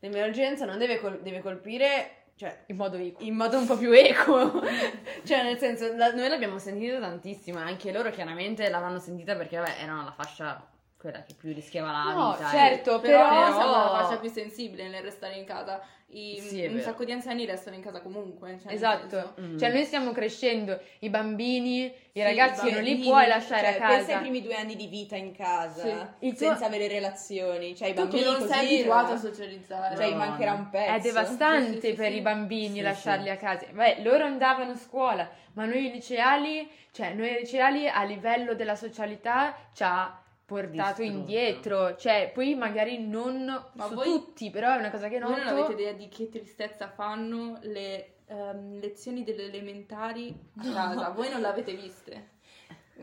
[0.02, 3.24] l'emergenza non deve, col- deve colpire, cioè, in modo equo.
[3.24, 4.60] in modo un po' più equo.
[5.24, 9.76] cioè, nel senso, la- noi l'abbiamo sentita tantissimo, anche loro chiaramente l'avranno sentita perché, vabbè,
[9.80, 10.66] erano la fascia
[11.02, 12.48] quella che più rischiava la No, vita.
[12.48, 15.82] certo, Però, però- siamo la fascia più sensibile nel restare in casa.
[16.14, 16.82] I- Sì, un vero.
[16.82, 18.58] sacco di anziani restano in casa comunque.
[18.62, 19.56] cioè, Esatto, Mm.
[19.58, 23.62] cioè noi stiamo crescendo, i bambini, i Sì, ragazzi i non li bambini, puoi lasciare
[23.62, 24.18] Cioè, a pensa ai casa.
[24.18, 25.82] primi due anni di vita in casa,
[26.18, 26.26] Sì.
[26.26, 27.74] Il tuo- senza avere relazioni.
[27.74, 29.96] Cioè, i bambini non così, sei abituato a socializzare.
[29.96, 30.92] Cioè, No, mancherà un pezzo.
[30.94, 32.16] È devastante Sì, sì, sì, per sì.
[32.16, 33.30] i bambini Sì, lasciarli sì.
[33.30, 33.66] a casa.
[33.72, 39.54] Beh, loro andavano a scuola, ma noi liceali, cioè noi liceali a livello della socialità
[39.72, 40.70] ci ha portato
[41.02, 41.02] Distrutto.
[41.02, 41.96] indietro.
[41.96, 45.44] Cioè, poi magari non Ma su voi- tutti, però è una cosa che Voi noto.
[45.44, 51.08] non avete idea di che tristezza fanno le ehm, lezioni delle elementari a casa.
[51.10, 52.30] Voi non l'avete viste.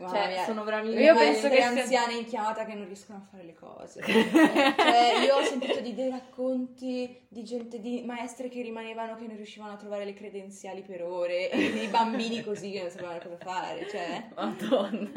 [0.08, 0.44] Cioè, mia.
[0.44, 1.00] sono veramente...
[1.00, 4.00] Io penso che anziane in chiamata che non riescono a fare le cose.
[4.02, 9.36] cioè, io ho sentito di dei racconti di gente, di maestre che rimanevano che non
[9.36, 13.36] riuscivano a trovare le credenziali per ore, e di bambini così che non sapevano cosa
[13.38, 13.88] fare.
[13.88, 15.08] Cioè, Madonna.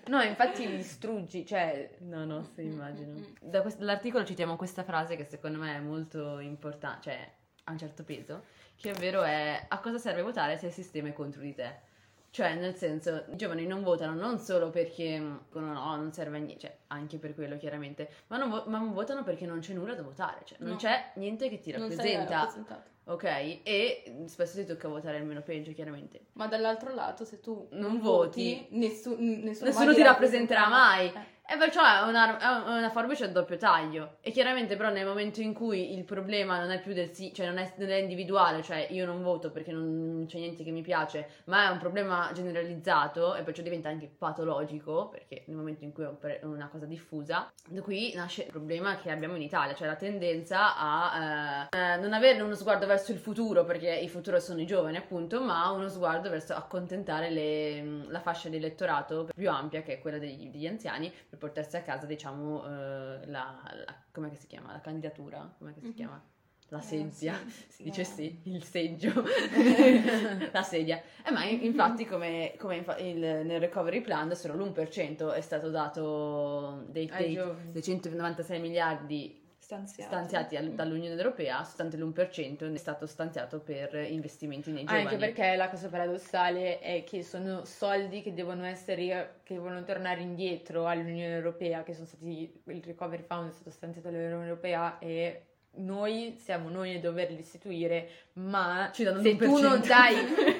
[0.10, 3.20] No, infatti li distruggi, cioè No, no, sì, immagino.
[3.40, 7.30] Da quest- dall'articolo citiamo questa frase che secondo me è molto importante, cioè
[7.64, 8.44] ha un certo peso,
[8.76, 11.88] che ovvero è a cosa serve votare se il sistema è contro di te?
[12.32, 16.36] Cioè, nel senso, i giovani non votano non solo perché mh, dicono no, non serve
[16.36, 19.72] a niente, cioè anche per quello chiaramente, ma, non vo- ma votano perché non c'è
[19.72, 20.76] nulla da votare, cioè non No.
[20.76, 22.88] c'è niente che ti non rappresenta, rappresentato.
[23.06, 23.24] ok?
[23.64, 26.26] E spesso ti tocca votare il meno peggio, chiaramente.
[26.34, 31.06] Ma dall'altro lato, se tu Non voti, nessu- nessuno, Nessuno ti rappresenterà mai.
[31.08, 31.38] Eh.
[31.52, 34.18] E perciò è una, è una forbice a doppio taglio.
[34.20, 37.46] E chiaramente, però, nel momento in cui il problema non è più del sì, cioè
[37.46, 40.82] non è, non è individuale, cioè io non voto perché non c'è niente che mi
[40.82, 45.92] piace, ma è un problema generalizzato e perciò diventa anche patologico, perché nel momento in
[45.92, 49.88] cui è una cosa diffusa, da qui nasce il problema che abbiamo in Italia, cioè
[49.88, 54.38] la tendenza a eh, eh, non avere uno sguardo verso il futuro, perché il futuro
[54.38, 59.50] sono i giovani, appunto, ma uno sguardo verso accontentare le- la fascia di elettorato più
[59.50, 64.28] ampia, che è quella degli, degli anziani, portarsi a casa, diciamo, eh, la, la- com'è
[64.28, 64.70] che si chiama?
[64.72, 65.52] La candidatura?
[65.58, 65.94] Com'è che si Mhm.
[65.94, 66.22] chiama?
[66.68, 68.08] La Eh, sedia, sì, si dice no.
[68.08, 69.10] sì, il seggio,
[70.52, 71.02] la sedia.
[71.26, 75.70] Eh, ma in- infatti come, come infa- il- nel recovery plan solo l'1% è stato
[75.70, 77.40] dato dei, dei,
[77.72, 79.39] dei 196 miliardi
[79.70, 80.10] stanziati.
[80.10, 85.04] stanziati al- dall'Unione Europea, soltanto l'1% è stato stanziato per investimenti nei giovani.
[85.04, 90.20] Anche perché la cosa paradossale è che sono soldi che devono essere, che devono tornare
[90.20, 95.44] indietro all'Unione Europea, che sono stati, il recovery fund è stato stanziato dall'Unione Europea e
[95.72, 99.60] noi siamo noi a doverli restituire, ma se tu l'1%.
[99.60, 100.16] non dai,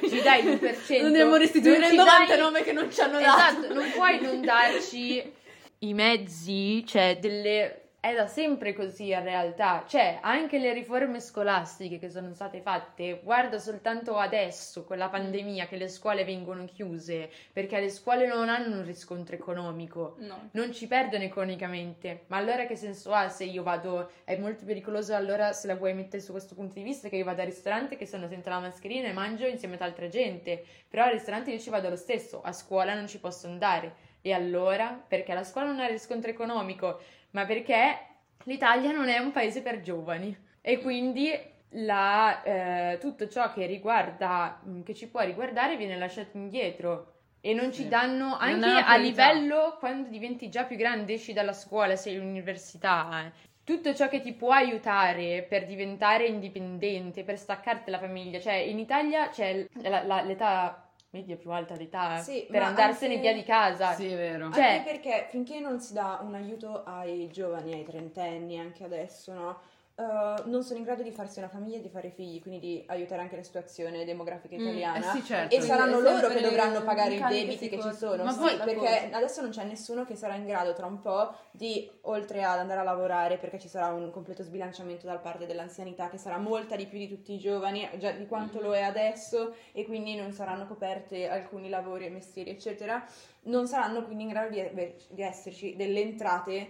[0.09, 3.59] ci dai l'1%, non dobbiamo restituire il ci dai- 99 che non ci hanno dato.
[3.59, 5.33] Esatto, non puoi non darci
[5.81, 7.80] i mezzi, cioè delle...
[8.03, 13.21] È da sempre così in realtà, cioè anche le riforme scolastiche che sono state fatte,
[13.23, 18.49] guarda soltanto adesso con la pandemia che le scuole vengono chiuse perché le scuole non
[18.49, 20.49] hanno un riscontro economico, No.
[20.53, 25.15] non ci perdono economicamente, ma allora che senso ha se io vado, è molto pericoloso
[25.15, 27.97] allora se la vuoi mettere su questo punto di vista che io vado al ristorante
[27.99, 31.59] che sono senza la mascherina e mangio insieme ad altra gente, però al ristorante io
[31.59, 34.09] ci vado lo stesso, a scuola non ci posso andare.
[34.23, 35.03] E allora?
[35.09, 37.01] Perché la scuola non ha riscontro economico,
[37.33, 37.99] ma perché
[38.45, 41.31] l'Italia non è un paese per giovani e quindi
[41.75, 47.15] la, eh, tutto ciò che riguarda, mm, che ci può riguardare viene lasciato indietro.
[47.43, 47.89] E non ci Sì.
[47.89, 53.25] danno è anche a livello quando diventi già più grande, esci dalla scuola, sei all'università,
[53.25, 53.49] eh.
[53.65, 58.41] tutto ciò che ti può aiutare per diventare indipendente, per staccarti dalla famiglia.
[58.41, 63.27] Cioè, in Italia c'è la- la- l'età media più alta d'età Sì, per andarsene anche-
[63.29, 63.93] via di casa.
[63.95, 64.51] Sì, è vero.
[64.53, 69.33] Cioè- Anche perché finché non si dà un aiuto ai giovani, ai trentenni, anche adesso,
[69.33, 69.59] no?
[70.01, 72.85] Eh, non sono in grado di farsi una famiglia e di fare figli, quindi di
[72.87, 75.13] aiutare anche la situazione demografica Mm, italiana.
[75.13, 75.55] eh sì, certo.
[75.55, 77.95] E saranno loro che dovranno pagare i debiti che ci sicure.
[77.95, 78.25] sono.
[78.25, 81.35] Ma sì, poi- perché adesso non c'è nessuno che sarà in grado tra un po'
[81.51, 86.09] di, oltre ad andare a lavorare, perché ci sarà un completo sbilanciamento da parte dell'anzianità,
[86.09, 89.55] che sarà molta di più di tutti i giovani, già di quanto lo è adesso,
[89.73, 93.05] e quindi non saranno coperte alcuni lavori e mestieri, eccetera.
[93.43, 96.69] Non saranno quindi in grado di, di esserci delle entrate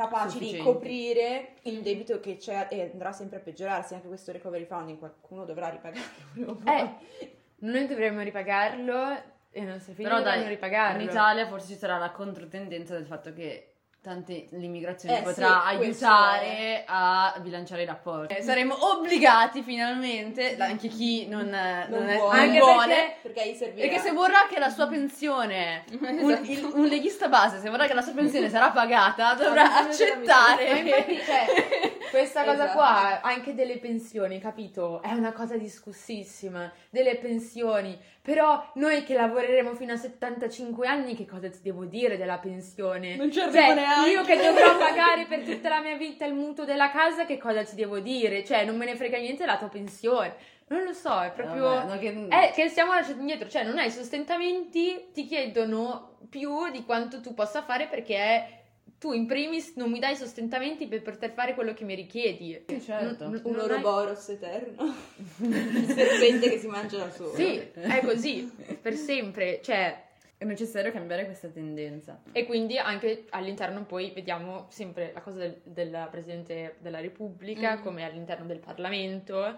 [0.00, 4.64] capaci di coprire il debito che c'è e andrà sempre a peggiorarsi anche questo recovery
[4.64, 6.58] funding qualcuno dovrà ripagarlo.
[6.70, 7.28] Eh,
[7.60, 9.12] noi dovremmo ripagarlo
[9.50, 11.02] e i nostri figli Però dovranno dai, ripagarlo.
[11.02, 13.69] in Italia forse ci sarà la controtendenza del fatto che
[14.02, 18.34] tante l'immigrazione Eh, potrà sì, aiutare a bilanciare i rapporti.
[18.34, 23.40] Eh, saremo obbligati finalmente, anche chi non, non, non è, vuole, non Anche vuole, perché-
[23.52, 27.86] perché perché se vorrà che la sua pensione, un, il- un leghista base, se vorrà
[27.86, 30.70] che la sua pensione sarà pagata, dovrà accettare.
[30.70, 31.46] Ma infatti, cioè,
[32.10, 32.72] questa cosa Esatto.
[32.76, 35.00] qua, anche delle pensioni, capito?
[35.02, 37.98] È una cosa discussissima, delle pensioni.
[38.22, 43.16] Però noi che lavoreremo fino a 75 anni, che cosa ti devo dire della pensione?
[43.16, 44.10] Non ci Cioè, arrivo neanche.
[44.10, 47.62] io che dovrò pagare per tutta la mia vita il mutuo della casa, che cosa
[47.64, 48.44] ti devo dire?
[48.44, 50.34] Cioè, non me ne frega niente della tua pensione.
[50.68, 51.62] Non lo so, è proprio...
[51.64, 56.70] Vabbè, no, che- È che stiamo lasciati indietro, cioè non hai sostentamenti, ti chiedono più
[56.70, 58.59] di quanto tu possa fare perché
[59.00, 62.62] tu in primis non mi dai sostentamenti per poter fare quello che mi richiedi.
[62.68, 63.24] Sì, certo.
[63.24, 64.94] Non- un non hai- Ouroboros eterno
[65.40, 70.08] il serpente che si mangia da solo Sì, è così, per sempre, cioè...
[70.40, 72.18] È necessario cambiare questa tendenza.
[72.32, 77.82] E quindi anche all'interno poi vediamo sempre la cosa del, del Presidente della Repubblica, Mm.
[77.82, 79.54] come all'interno del Parlamento,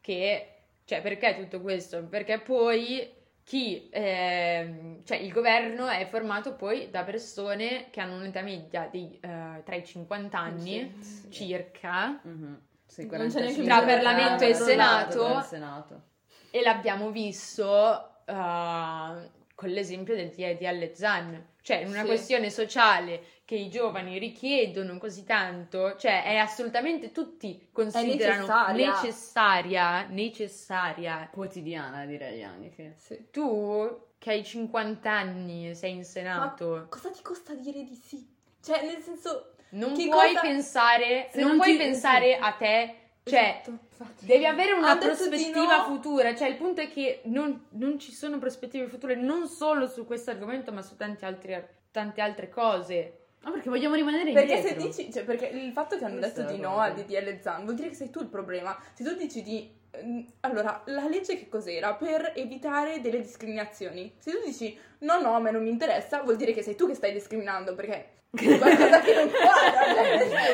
[0.00, 0.48] che,
[0.86, 2.02] cioè perché tutto questo?
[2.04, 3.06] Perché poi
[3.44, 9.18] chi, ehm, cioè il governo è formato poi da persone che hanno un'età media di
[9.20, 10.94] eh, tra i 50 anni
[11.30, 12.60] circa, Mhm.
[12.86, 15.40] Sì, Non c'è neanche 45 Tra Parlamento e Senato.
[15.42, 16.02] Senato.
[16.50, 22.06] e l'abbiamo visto eh, con l'esempio del DDL Zan, cioè in una Sì.
[22.06, 28.90] questione sociale che i giovani richiedono così tanto, cioè è assolutamente tutti considerano necessaria.
[29.00, 31.28] necessaria, necessaria.
[31.32, 32.94] Quotidiana direi anche.
[32.96, 33.28] Sì.
[33.30, 38.24] Tu che hai 50 anni, sei in Senato, Cosa ti costa dire di sì?
[38.62, 39.54] Cioè, nel senso...
[39.70, 42.94] non puoi cosa- pensare, Se non, non puoi ti- pensare a te,
[43.24, 43.62] cioè
[44.02, 44.24] Esatto.
[44.24, 45.84] Devi avere una prospettiva no.
[45.84, 50.04] futura, cioè il punto è che non, non ci sono prospettive future non solo su
[50.06, 51.56] questo argomento, ma su tanti altri,
[51.90, 53.21] tante altre cose.
[53.44, 54.80] Ma perché vogliamo rimanere Perché indietro?
[54.80, 57.64] se dici, cioè, perché il fatto che hanno Questa detto di no al DDL Zan
[57.64, 58.76] vuol dire che sei tu il problema.
[58.94, 59.68] Se tu dici di.
[59.90, 61.94] ehm, Allora, la legge che cos'era?
[61.94, 64.14] Per evitare delle discriminazioni.
[64.18, 66.86] Se tu dici no, no, a me non mi interessa, vuol dire che sei tu
[66.86, 69.96] che stai discriminando perché qualcosa che non quadra.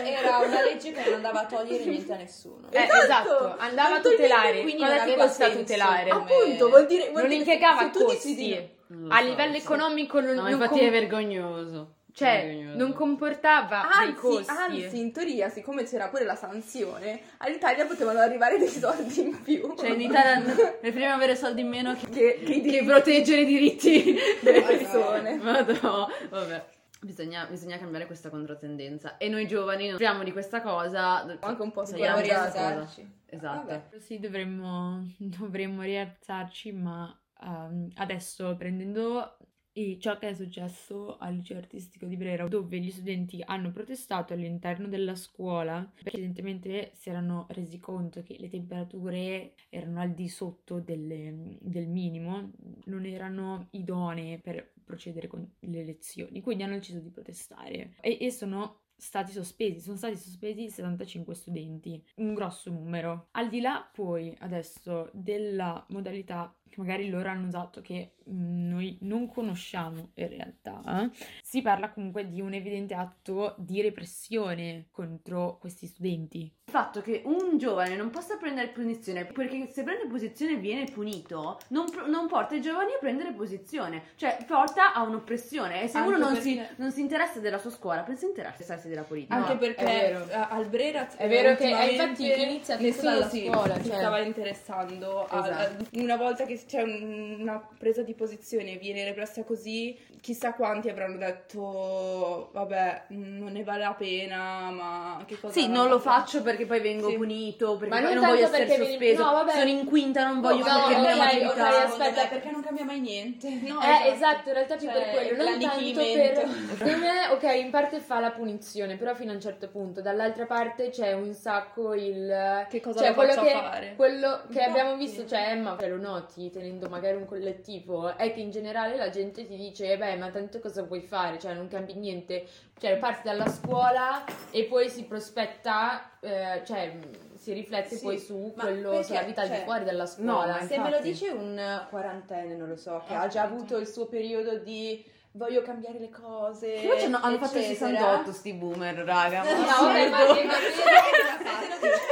[0.03, 3.03] era una legge che non andava a togliere niente a nessuno Eh, Esatto.
[3.05, 4.63] esatto, andava a tutelare.
[4.63, 5.59] quindi non aveva senso.
[5.59, 6.09] tutelare?
[6.11, 7.11] Ah, Appunto, vuol dire.
[7.11, 8.35] Vuol non dire impiegava se tu dici costi.
[8.35, 9.61] di no- A so, livello sì.
[9.61, 11.93] economico non, No, non infatti com- è vergognoso.
[12.19, 14.51] Cioè, non comportava dei Anzi, costi.
[14.51, 19.75] anzi, in teoria, siccome c'era pure la sanzione, all'Italia potevano arrivare dei soldi in più.
[19.77, 20.41] Cioè in Italia
[20.81, 24.63] preferiamo avere soldi in meno che, che, che i che diritti proteggere i diritti delle
[24.63, 25.37] persone.
[25.37, 26.65] Madò, vabbè.
[27.01, 29.17] Bisogna, bisogna cambiare questa controtendenza.
[29.19, 31.21] E noi giovani non sappiamo di questa cosa.
[31.39, 33.09] Anche un po' Sappiamo dobbiamo rialzarci.
[33.27, 33.67] Esatto.
[33.69, 33.83] Vabbè.
[34.01, 39.37] Sì, dovremmo, dovremmo rialzarci, ma ehm, adesso prendendo
[39.81, 44.33] i- ciò che è successo al liceo artistico di Brera, dove gli studenti hanno protestato
[44.33, 50.29] all'interno della scuola, perché evidentemente si erano resi conto che le temperature erano al di
[50.29, 52.53] sotto delle- del minimo,
[52.87, 58.31] non erano idonee per procedere con le lezioni, quindi hanno deciso di protestare e, e
[58.31, 63.29] sono stati sospesi, sono stati sospesi 75 studenti, un grosso numero.
[63.33, 68.99] Al di là poi adesso della modalità che magari loro hanno usato che mh, noi
[69.03, 71.11] non conosciamo in realtà, eh,
[71.43, 76.53] si parla comunque di un evidente atto di repressione contro questi studenti.
[76.69, 81.59] Il fatto che un giovane non possa prendere posizione, perché se prende posizione viene punito,
[81.69, 85.83] non, non porta i giovani a prendere posizione, cioè porta a un'oppressione.
[85.85, 88.87] E se Anche uno non, si, perché- non si interessa della sua scuola, pensa interessarsi
[88.89, 89.35] della politica.
[89.35, 93.29] Anche No, perché eh, al Brera È vero che- eh, infatti inizia tutto nessuno dalla
[93.31, 93.97] si, scuola, si cioè.
[93.97, 95.83] stava interessando a- Esatto.
[95.85, 100.89] a- una volta che c'è un- una presa di posizione viene repressa così, chissà quanti
[100.89, 106.21] avranno detto vabbè, non ne vale la pena, ma che cosa Sì, non lo fare?"
[106.21, 107.17] faccio perché poi vengo Sì.
[107.17, 109.23] punito, perché Ma non non voglio essere perché sospeso.
[109.25, 109.53] no, vabbè.
[109.53, 111.51] Sono in quinta, non voglio No, fare no, la ok, maturità.
[111.69, 113.49] ok, aspetta, perché non cambia mai niente.
[113.63, 116.01] No, Eh, esatto, in realtà più Cioè, per quello, non tanto
[116.79, 116.97] per...
[116.99, 120.01] Me, ok, in parte fa la punizione, però fino a un certo punto.
[120.01, 122.67] Dall'altra parte c'è un sacco il...
[122.69, 123.93] Che cosa cioè, lo quello che, fare?
[123.97, 124.69] Quello che Infatti.
[124.69, 129.09] abbiamo visto, cioè Emma, lo noti tenendo magari un collettivo, è che in generale la
[129.11, 131.39] gente ti dice, beh, ma tanto cosa vuoi fare?
[131.39, 132.47] Cioè, non cambi niente.
[132.79, 138.19] Cioè, parti dalla scuola e poi si prospetta, eh, cioè, mh, si riflette Sì, poi
[138.19, 140.53] su quello, perché, sulla vita al cioè, di fuori dalla no, scuola.
[140.53, 141.09] ma Se me lo infatti.
[141.11, 145.63] dice un quarantenne, non lo so, che ha già avuto il suo periodo di voglio
[145.63, 146.69] cambiare le cose.
[146.73, 147.89] Invece no, hanno fatto il eccetera.
[147.99, 149.43] 68 sti boomer, raga.
[149.43, 150.47] No, vabbè, ma che-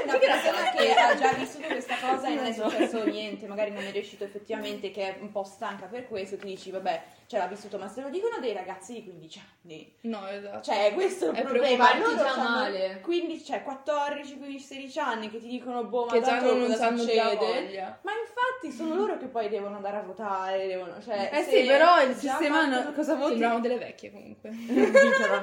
[0.05, 3.85] una persona che ha già vissuto questa cosa e non è successo niente, magari non
[3.85, 7.47] è riuscito effettivamente, che è un po' stanca per questo, ti dici, vabbè, ce l'ha
[7.47, 10.63] vissuto, ma se lo dicono dei ragazzi di 15 anni, No, esatto.
[10.63, 13.01] cioè questo è il È problema, loro già male.
[13.03, 16.67] 15, cioè 14, 15, 16 anni che ti dicono, boh, ma che già tanto non
[16.67, 17.37] cosa sanno già succede?
[17.37, 17.99] voglia.
[18.03, 22.01] Ma infatti sono loro che poi devono andare a votare, devono, cioè, Eh sì, però
[22.03, 23.29] il sistema fatto- no- cosa voti?
[23.31, 24.51] Sembriamo delle vecchie comunque.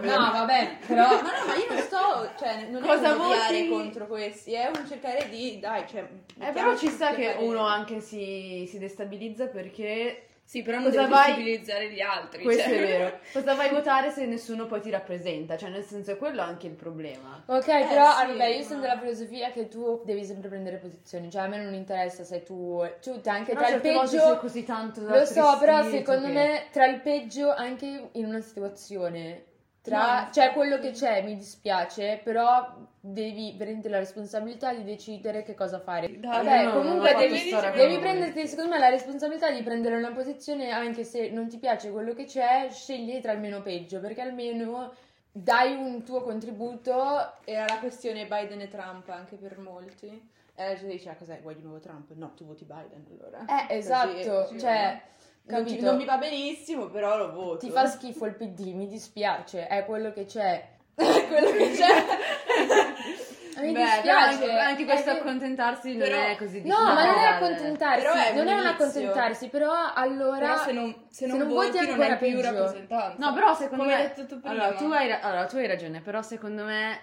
[0.04, 1.08] No, vabbè, però...
[1.08, 3.70] Ma no, ma io non sto, cioè, non Cosa è un odiare voti?
[3.70, 6.08] contro questi, è un cercare di, dai, cioè...
[6.40, 11.00] Eh, però ci sta che uno anche si, si destabilizza perché Sì, però non Cosa
[11.02, 12.44] devi vai- sensibilizzare gli altri.
[12.44, 12.72] questo cioè.
[12.78, 13.20] è vero.
[13.34, 15.58] Cosa vai a votare se nessuno poi ti rappresenta?
[15.58, 17.42] Cioè, nel senso, è quello anche il problema.
[17.48, 21.32] Ok, però sì, vabbè, io ma- sono della filosofia che tu devi sempre prendere posizioni,
[21.32, 25.02] cioè a me non interessa se tu, tu anche Però tra il peggio, così tanto
[25.02, 29.46] da lo so, però secondo che- me tra il peggio anche in una situazione,
[29.84, 35.44] tra, No, cioè quello che c'è mi dispiace, però devi prendere la responsabilità di decidere
[35.44, 36.20] che cosa fare.
[36.20, 40.14] Dai, Vabbè, no, comunque fatto devi, devi prenderti secondo me la responsabilità di prendere una
[40.14, 44.22] posizione anche se non ti piace quello che c'è, scegli tra il meno peggio, perché
[44.22, 44.94] almeno
[45.30, 50.32] dai un tuo contributo Era la questione Biden e Trump anche per molti.
[50.56, 52.14] E la gente dice, ah, cos'è, vuoi di nuovo Trump?
[52.14, 53.40] No, tu voti Biden allora.
[53.40, 55.02] Eh, Così, esatto, così, cioè,
[55.46, 55.86] non, capito?
[55.86, 57.58] non mi va benissimo, però lo voto.
[57.66, 60.70] Ti fa schifo il PD, mi dispiace, è quello che c'è.
[60.96, 61.88] quello che c'è.
[63.56, 64.10] Mi Beh, dispiace.
[64.10, 66.94] anche, anche questo è che- accontentarsi però- non è così No, difficile.
[66.94, 70.40] ma non è accontentarsi, Però è non è un accontentarsi, però allora...
[70.40, 72.52] Però se non, se non se non voti, voti non ancora hai più peggio.
[72.52, 73.16] rappresentanza.
[73.20, 74.02] No, però secondo Come me...
[74.02, 74.54] hai detto tu prima.
[74.64, 77.00] Allora tu, hai, ra- allora, tu hai ragione, però secondo me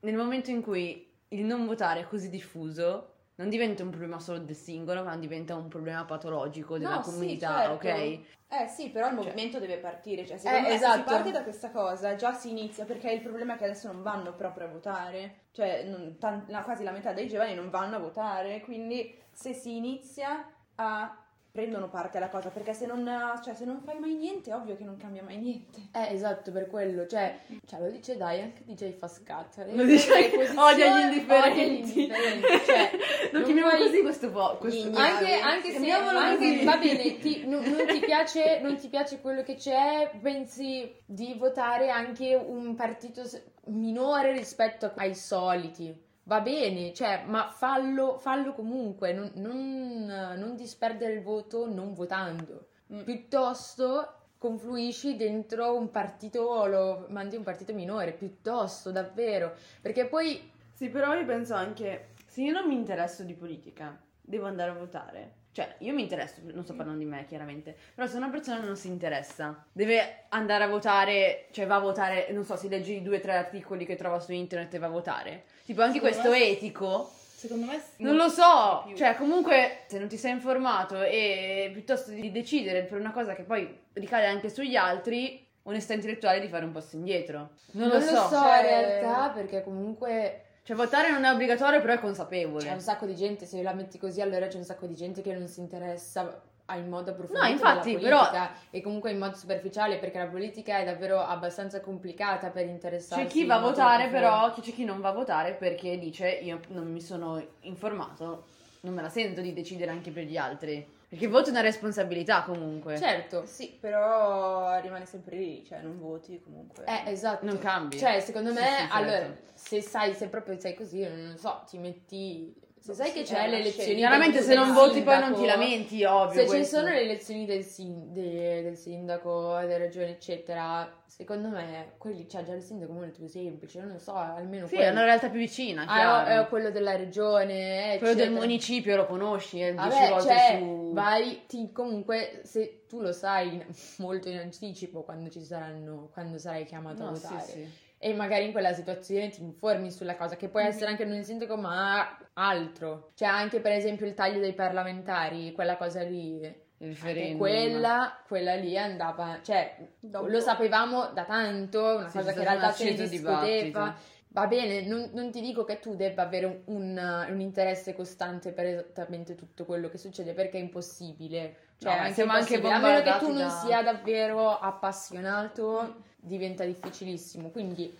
[0.00, 4.38] nel momento in cui il non votare è così diffuso, non diventa un problema solo
[4.40, 7.72] del singolo, ma diventa un problema patologico della No, sì, comunità, certo.
[7.74, 8.20] ok?
[8.48, 10.98] Eh sì, però il movimento deve partire, cioè secondo Eh, me se esatto.
[10.98, 14.02] si parte da questa cosa già si inizia perché il problema è che adesso non
[14.02, 16.16] vanno proprio a votare, cioè non-
[16.48, 21.21] la- quasi la metà dei giovani non vanno a votare, quindi se si inizia a
[21.52, 23.06] prendono parte alla cosa perché se non,
[23.44, 25.80] cioè, se non fai mai niente è ovvio che non cambia mai niente.
[25.92, 29.66] Eh, esatto, per quello, cioè, cioè lo dice dai, anche DJ fa scat.
[29.70, 32.02] Lo dice Le posizioni- odia gli indifferenti.
[32.04, 32.90] odia gli indifferenti, cioè,
[33.32, 34.56] Lo non chiamiamo puoi- così questo po'.
[34.58, 34.90] Questo...
[34.94, 39.42] Anche, anche se anche- va bene, ti- non, non ti piace, non ti piace quello
[39.42, 43.22] che c'è, pensi di votare anche un partito
[43.66, 46.10] minore rispetto ai soliti.
[46.24, 52.68] Va bene, cioè, ma fallo, fallo comunque, non, non- non disperdere il voto non votando.
[52.92, 53.02] Mm.
[53.02, 59.54] Piuttosto confluisci dentro un partito o lo mandi un partito minore, piuttosto, davvero.
[59.80, 64.46] Perché poi Sì, però io penso anche, se io non mi interesso di politica, devo
[64.46, 65.32] andare a votare.
[65.52, 68.74] Cioè, io mi interesso, non sto parlando di me chiaramente, però se una persona non
[68.74, 73.02] si interessa, deve andare a votare, cioè va a votare, non so, si legge i
[73.02, 75.44] due o tre articoli che trova su internet e va a votare.
[75.66, 78.96] Tipo, anche Secondo questo me- etico, Secondo me non lo so, più.
[78.96, 83.42] cioè comunque se non ti sei informato e piuttosto di decidere per una cosa che
[83.42, 87.50] poi ricade anche sugli altri, onestà intellettuale di fare un passo indietro.
[87.72, 88.10] Non, lo so.
[88.10, 92.64] in cioè- realtà, perché comunque Cioè votare non è obbligatorio, però è consapevole.
[92.64, 95.20] C'è un sacco di gente, se la metti così, allora c'è un sacco di gente
[95.20, 96.40] che non si interessa
[96.76, 100.78] in modo approfondito No, infatti, della politica e comunque in modo superficiale perché la politica
[100.78, 104.84] è davvero abbastanza complicata per interessarsi C'è chi in va a votare, però c'è chi
[104.84, 108.44] non va a votare perché dice io non mi sono informato,
[108.82, 111.00] non me la sento di decidere anche per gli altri.
[111.12, 112.96] Perché il voto è una responsabilità comunque.
[112.96, 113.44] Certo.
[113.44, 116.86] Sì, però rimane sempre lì, cioè non voti comunque.
[116.86, 117.44] Eh, esatto.
[117.44, 117.98] Non cambi.
[117.98, 118.94] Cioè, secondo Sì, me, sì, certo.
[118.94, 123.32] allora, se sai, se proprio sei così, non so, ti metti Se sai che Sì,
[123.32, 123.94] c'è è le elezioni...
[123.94, 126.46] Chiaramente se non voti poi non ti lamenti, ovvio.
[126.46, 131.92] Se ci sono le elezioni del, sin- de- del sindaco, delle regioni, eccetera, secondo me
[131.98, 134.92] quelli c'è già il sindaco molto semplice, non lo so, almeno Sì, è quello.
[134.94, 138.40] una realtà più vicina, Ah, è quello della regione, Quello del eccetera.
[138.40, 140.90] municipio lo conosci, eh, dieci Vabbè, volte cioè, su...
[140.92, 143.64] vai, ti, comunque, se tu lo sai
[143.98, 147.42] molto in anticipo quando ci saranno, quando sarai chiamato a No, sì, votare.
[147.46, 147.68] sì.
[148.04, 151.24] E magari in quella situazione ti informi sulla cosa, che può essere anche non il
[151.24, 153.12] sindaco, ma altro.
[153.14, 156.40] Cioè, anche per esempio il taglio dei parlamentari, quella cosa lì.
[156.80, 162.44] Anche quella, quella lì andava, cioè, lo sapevamo da tanto, una Sì, cosa che in
[162.44, 163.94] realtà acceso discuteva.
[164.30, 166.96] Va bene, non, non ti dico che tu debba avere un,
[167.28, 171.56] un- interesse costante per esattamente tutto quello che succede, perché è impossibile.
[171.78, 172.88] Cioè, No, anche siamo anche impossibile.
[172.88, 177.50] a meno che tu non da- sia davvero appassionato, diventa difficilissimo.
[177.50, 177.92] Quindi,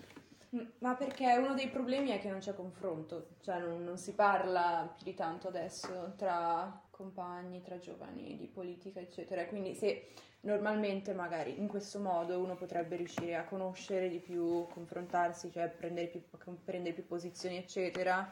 [0.81, 4.93] Ma perché uno dei problemi è che non c'è confronto, cioè non, non si parla
[4.95, 9.47] più di tanto adesso tra compagni, tra giovani di politica, eccetera.
[9.47, 10.09] Quindi se
[10.41, 16.09] normalmente magari in questo modo uno potrebbe riuscire a conoscere di più, confrontarsi, cioè prendere
[16.09, 16.23] più,
[16.64, 18.31] prendere più posizioni, eccetera.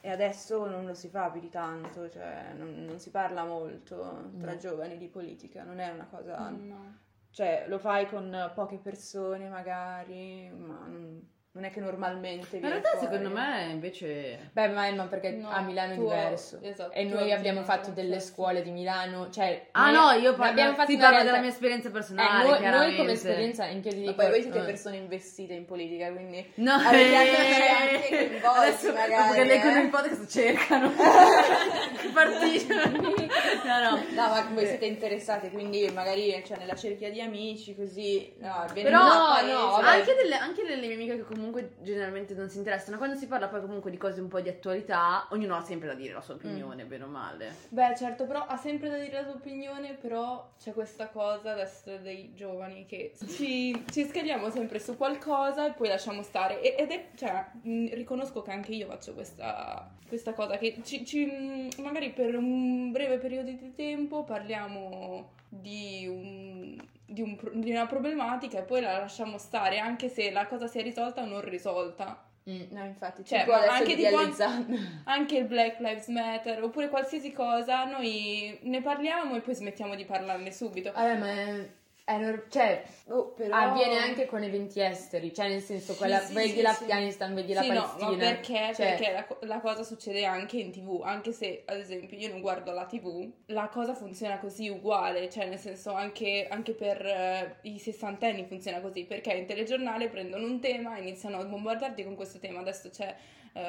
[0.00, 4.30] E adesso non lo si fa più di tanto, cioè non, non si parla molto
[4.40, 4.58] tra No.
[4.58, 6.48] giovani di politica, non è una cosa...
[6.50, 7.10] No.
[7.32, 12.90] Cioè, lo fai con poche persone magari, ma non, non è che normalmente In realtà
[12.92, 13.04] fuori.
[13.06, 14.48] secondo me invece...
[14.52, 16.58] beh, ma, ma perché No, a Milano è tuo- diverso.
[16.62, 19.66] esatto, e noi abbiamo fatto delle fa- scuole di Milano, cioè...
[19.72, 21.88] Ah noi- no, io noi parlo, abbiamo fatto si una parla realtà- della mia esperienza
[21.88, 22.96] Eh, personale, noi, noi chiaramente.
[22.96, 26.72] come esperienza, in ti Ma poi voi siete eh, persone investite in politica, quindi No,
[26.72, 29.82] avete eh, anche coinvolti adesso magari, dopo che leggono eh.
[29.82, 30.90] il podcast cercano
[32.14, 32.74] partito.
[32.74, 33.96] No, no.
[34.14, 38.32] No, ma voi siete interessate, quindi magari cioè, nella cerchia di amici, così...
[38.38, 41.40] No, viene Però no, no, anche, delle, anche delle mie amiche che comunque
[41.80, 45.26] generalmente non si interessano, quando si parla poi comunque di cose un po' di attualità,
[45.30, 47.54] ognuno ha sempre da dire la sua opinione, bene o male.
[47.68, 51.96] Beh, certo, però ha sempre da dire la sua opinione, però c'è questa cosa adesso
[51.98, 56.60] dei giovani che ci, ci scagliamo sempre su qualcosa e poi lasciamo stare.
[56.62, 61.06] E- Ed è, cioè, mh, riconosco che anche io faccio questa, questa cosa, che ci,
[61.06, 67.86] ci- magari per un breve periodo di tempo parliamo di, un- di un di una
[67.86, 72.22] problematica e poi la lasciamo stare, anche se la cosa sia risolta o non risolta.
[72.50, 72.60] mm.
[72.72, 74.04] No, infatti, Cioè, anche di
[74.34, 75.00] Zan.
[75.04, 80.04] anche il Black Lives Matter oppure qualsiasi cosa, noi ne parliamo e poi smettiamo di
[80.04, 80.92] parlarne subito.
[80.92, 83.54] Vabbè, ma è nor- cioè, Oh, però...
[83.54, 87.62] avviene anche con eventi esteri, cioè nel senso, quella, sì, vedi sì, l'Afghanistan, vedi la
[87.62, 88.10] sì, no, Palestina.
[88.10, 88.74] ma perché?
[88.74, 92.40] Cioè, Perché la, la cosa succede anche in tv, anche se ad esempio io non
[92.40, 97.56] guardo la tv, la cosa funziona così uguale, cioè nel senso anche, anche per eh,
[97.62, 102.14] i sessantenni funziona così, perché in telegiornale prendono un tema e iniziano a bombardarti con
[102.14, 103.14] questo tema, adesso c'è
[103.52, 103.60] eh,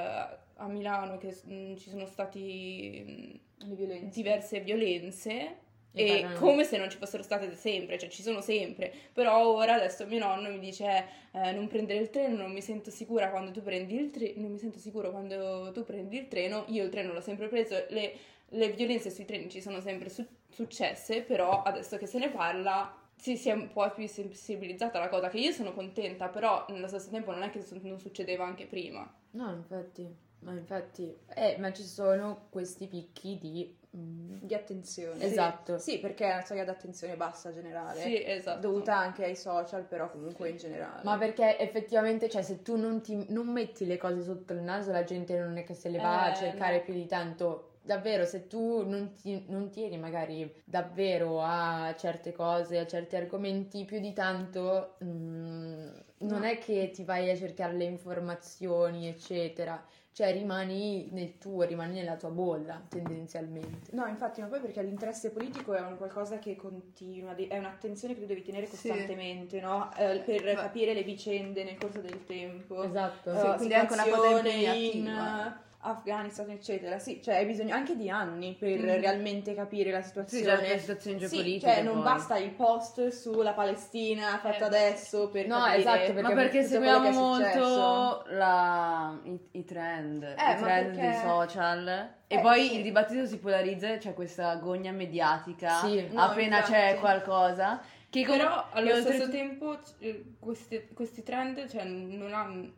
[0.55, 5.57] a Milano che mm, ci sono stati mm, diverse violenze
[5.96, 9.48] E parlano- come se non ci fossero state da sempre, cioè ci sono sempre, però
[9.48, 13.30] ora adesso mio nonno mi dice eh, non prendere il treno, non mi sento sicura
[13.30, 16.84] quando tu prendi il treno, non mi sento sicuro quando tu prendi il treno, io
[16.84, 18.14] il treno l'ho sempre preso, le,
[18.50, 22.96] le violenze sui treni ci sono sempre su- successe, però adesso che se ne parla
[23.16, 26.88] si, si è un po' più sensibilizzata la cosa, che io sono contenta, però nello
[26.88, 29.12] stesso tempo non è che non succedeva anche prima.
[29.32, 30.08] No, infatti,
[30.44, 33.78] ma infatti, eh, ma ci sono questi picchi di...
[33.96, 35.24] mm, Di attenzione.
[35.24, 35.78] Esatto.
[35.78, 38.02] Sì, perché è una soglia d'attenzione bassa generale.
[38.02, 38.60] Sì, esatto.
[38.60, 41.02] Dovuta anche ai social, però comunque in generale.
[41.04, 44.91] Ma perché effettivamente, cioè, se tu non, ti, non metti le cose sotto il naso,
[44.91, 46.84] la gente non è che se le va a Eh, cercare no.
[46.84, 47.68] più di tanto.
[47.86, 53.84] Davvero, se tu non, ti, non tieni magari davvero a certe cose, a certi argomenti
[53.84, 55.88] più di tanto, mm,
[56.20, 59.84] non è che ti vai a cercare le informazioni, eccetera.
[60.14, 63.89] Cioè, rimani nel tuo, rimani nella tua bolla, tendenzialmente.
[63.93, 68.20] No, infatti, ma poi perché l'interesse politico è un qualcosa che continua, è un'attenzione che
[68.22, 69.89] tu devi tenere costantemente, no?
[69.97, 72.84] Eh, per Ma- capire le vicende nel corso del tempo.
[72.84, 73.32] Esatto.
[73.34, 74.76] Eh, Sì, quindi è anche una cosa impegnativa.
[74.93, 76.97] in Afghanistan, eccetera.
[76.99, 78.99] Sì, cioè hai bisogno anche di anni per Mhm.
[79.01, 80.45] realmente capire la Sì, situazione.
[80.65, 81.71] certe situazioni Sì, geopolitiche.
[81.73, 82.03] cioè non poi.
[82.03, 86.63] basta il post sulla Palestina fatto Eh, adesso per no, capire esatto, perché Ma perché
[86.63, 91.88] seguiamo molto la- i, i trend, i ma trend perché- dei social
[92.27, 92.75] e Eh, poi sì.
[92.77, 96.07] il dibattito si polarizza c'è questa agogna mediatica Sì.
[96.11, 96.99] No, appena c'è infatti.
[96.99, 102.71] qualcosa che Però allo stesso tempo eh, questi, questi trend cioè, non hanno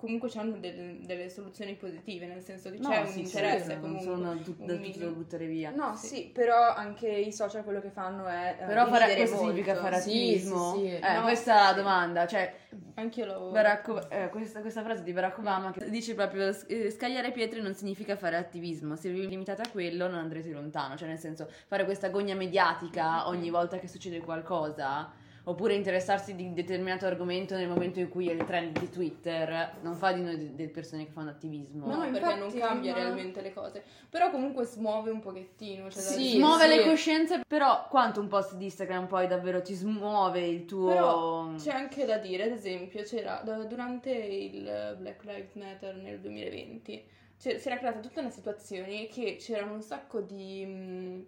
[0.00, 3.80] comunque hanno del- delle soluzioni positive, nel senso che No, c'è sì, un interesse non
[3.80, 4.04] comunque.
[4.04, 5.70] sono tut- un da tutto da buttare via.
[5.70, 6.06] No, Sì.
[6.06, 6.30] sì.
[6.32, 9.50] però anche i social quello che fanno è eh, Però fare, questo molto.
[9.50, 10.72] significa fare Sì, attivismo?
[10.74, 10.94] sì, sì.
[10.96, 11.74] Eh, No, questa è la sì.
[11.74, 12.26] domanda.
[12.26, 12.54] Cioè,
[12.94, 13.50] Anch'io lo...
[13.50, 17.74] Barack eh, questa, questa frase di Barack Obama che dice proprio eh, scagliare pietre non
[17.74, 21.84] significa fare attivismo, se vi limitate a quello non andrete lontano, cioè nel senso fare
[21.84, 25.10] questa gogna mediatica ogni volta che succede qualcosa
[25.44, 29.76] oppure interessarsi di un determinato argomento nel momento in cui è il trend di Twitter
[29.82, 31.86] non fa di noi de- delle persone che fanno attivismo.
[31.86, 33.82] No, perché infatti, non cambia ma- realmente le cose.
[34.08, 35.90] Però comunque smuove un pochettino.
[35.90, 36.76] Cioè Sì, dire- Smuove sì.
[36.76, 40.88] le coscienze, però quanto un post di Instagram poi davvero ti smuove il tuo...
[40.88, 47.04] Però c'è anche da dire, ad esempio, c'era durante il Black Lives Matter nel 2020
[47.40, 51.26] c'è- si era creata tutta una situazione che c'erano un sacco di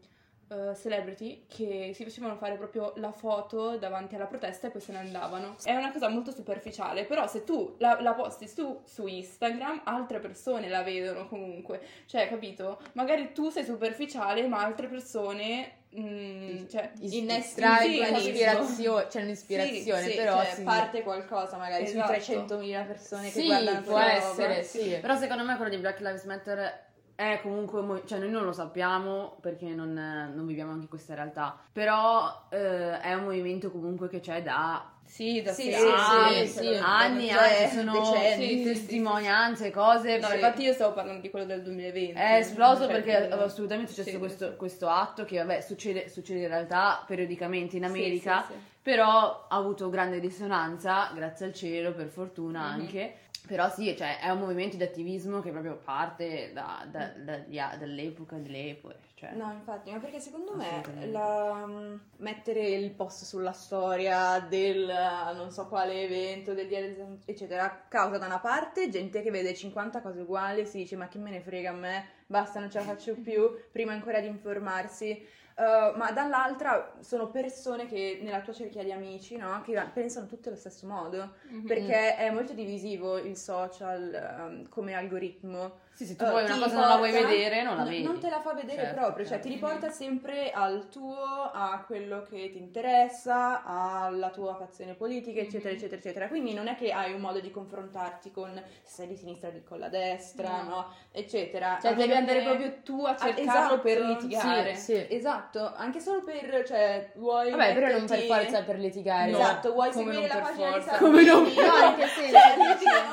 [0.71, 4.93] eh, celebrity che si facevano fare proprio la foto davanti alla protesta e poi se
[4.93, 5.57] ne andavano.
[5.63, 10.19] È una cosa molto superficiale, però se tu la, la posti su, su Instagram, altre
[10.19, 11.81] persone la vedono comunque.
[12.07, 12.81] Cioè, capito?
[12.93, 15.77] Magari tu sei superficiale, ma altre persone...
[15.97, 20.63] mm, cioè, un'ispirazione, c'è un'ispirazione, Sì, sì, però cioè, sì.
[20.63, 22.21] parte qualcosa magari Esatto.
[22.21, 24.99] su 300.000 persone che Sì, guardano può essere, sì.
[25.01, 26.91] Però secondo me quello di Black Lives Matter
[27.23, 32.47] è comunque, cioè noi non lo sappiamo perché non, non viviamo anche questa realtà, però
[32.51, 36.67] eh, è un movimento comunque che c'è da Sì, da Sì, sì, anni, sì, sì.
[36.83, 38.63] anni, Cioè, anni, sono decenni.
[38.65, 40.19] Testimonianze, cose.
[40.19, 42.19] No, cioè, infatti io stavo parlando di quello del 2020.
[42.19, 46.41] è esploso Cioè, perché quello- assolutamente è successo questo, questo atto che vabbè succede, succede
[46.41, 48.47] in realtà periodicamente in America,
[48.81, 52.81] però ha avuto grande risonanza, grazie al cielo, per fortuna Mhm.
[52.81, 53.15] anche.
[53.47, 57.77] Però sì, cioè, è un movimento di attivismo che proprio parte da- da- dagli a-
[57.77, 58.99] dall'epoca delle epoche.
[59.17, 59.33] Cioè.
[59.35, 60.81] No, infatti, ma perché secondo me
[61.11, 66.81] la- mm, mettere il post sulla storia del eh, non so quale evento, del dia
[66.81, 70.97] del- eccetera, causa da una parte gente che vede 50 cose uguali e si dice
[70.97, 74.21] ma chi me ne frega a me, basta, non ce la faccio più, prima ancora
[74.21, 75.25] di informarsi.
[75.55, 79.61] Uh, ma dall'altra sono persone che nella tua cerchia di amici, no?
[79.63, 81.67] Che pensano tutte allo stesso modo, Mhm.
[81.67, 85.82] perché è molto divisivo il social ehm, come algoritmo.
[85.95, 87.83] Sì, se tu Eh, vuoi ti una cosa non la vuoi riporta- vedere, non la
[87.83, 88.03] no, vedi.
[88.03, 89.47] Non te la fa vedere Certo, proprio, cioè certo.
[89.49, 91.23] ti riporta sempre al tuo,
[91.53, 95.77] a quello che ti interessa, alla tua fazione politica, eccetera, Mhm.
[95.77, 96.29] eccetera, eccetera.
[96.29, 98.51] Quindi non è che hai un modo di confrontarti con
[98.83, 100.69] se sei di sinistra di con la destra, No.
[100.69, 101.79] no, eccetera.
[101.81, 104.75] Cioè, devi andare proprio tu a Ah, cercarlo esatto, per litigare.
[104.75, 105.07] Sì, sì.
[105.11, 109.31] Esatto, anche solo per, cioè, vuoi Vabbè, però non per metterti- forza per litigare.
[109.31, 110.91] Esatto, vuoi come seguire la per pagina forza.
[110.93, 111.67] di Come non Salvini?
[111.67, 112.37] No, in che senso?
[112.39, 112.57] Cioè,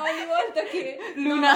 [0.00, 0.98] ogni volta che...
[1.16, 1.52] Luna,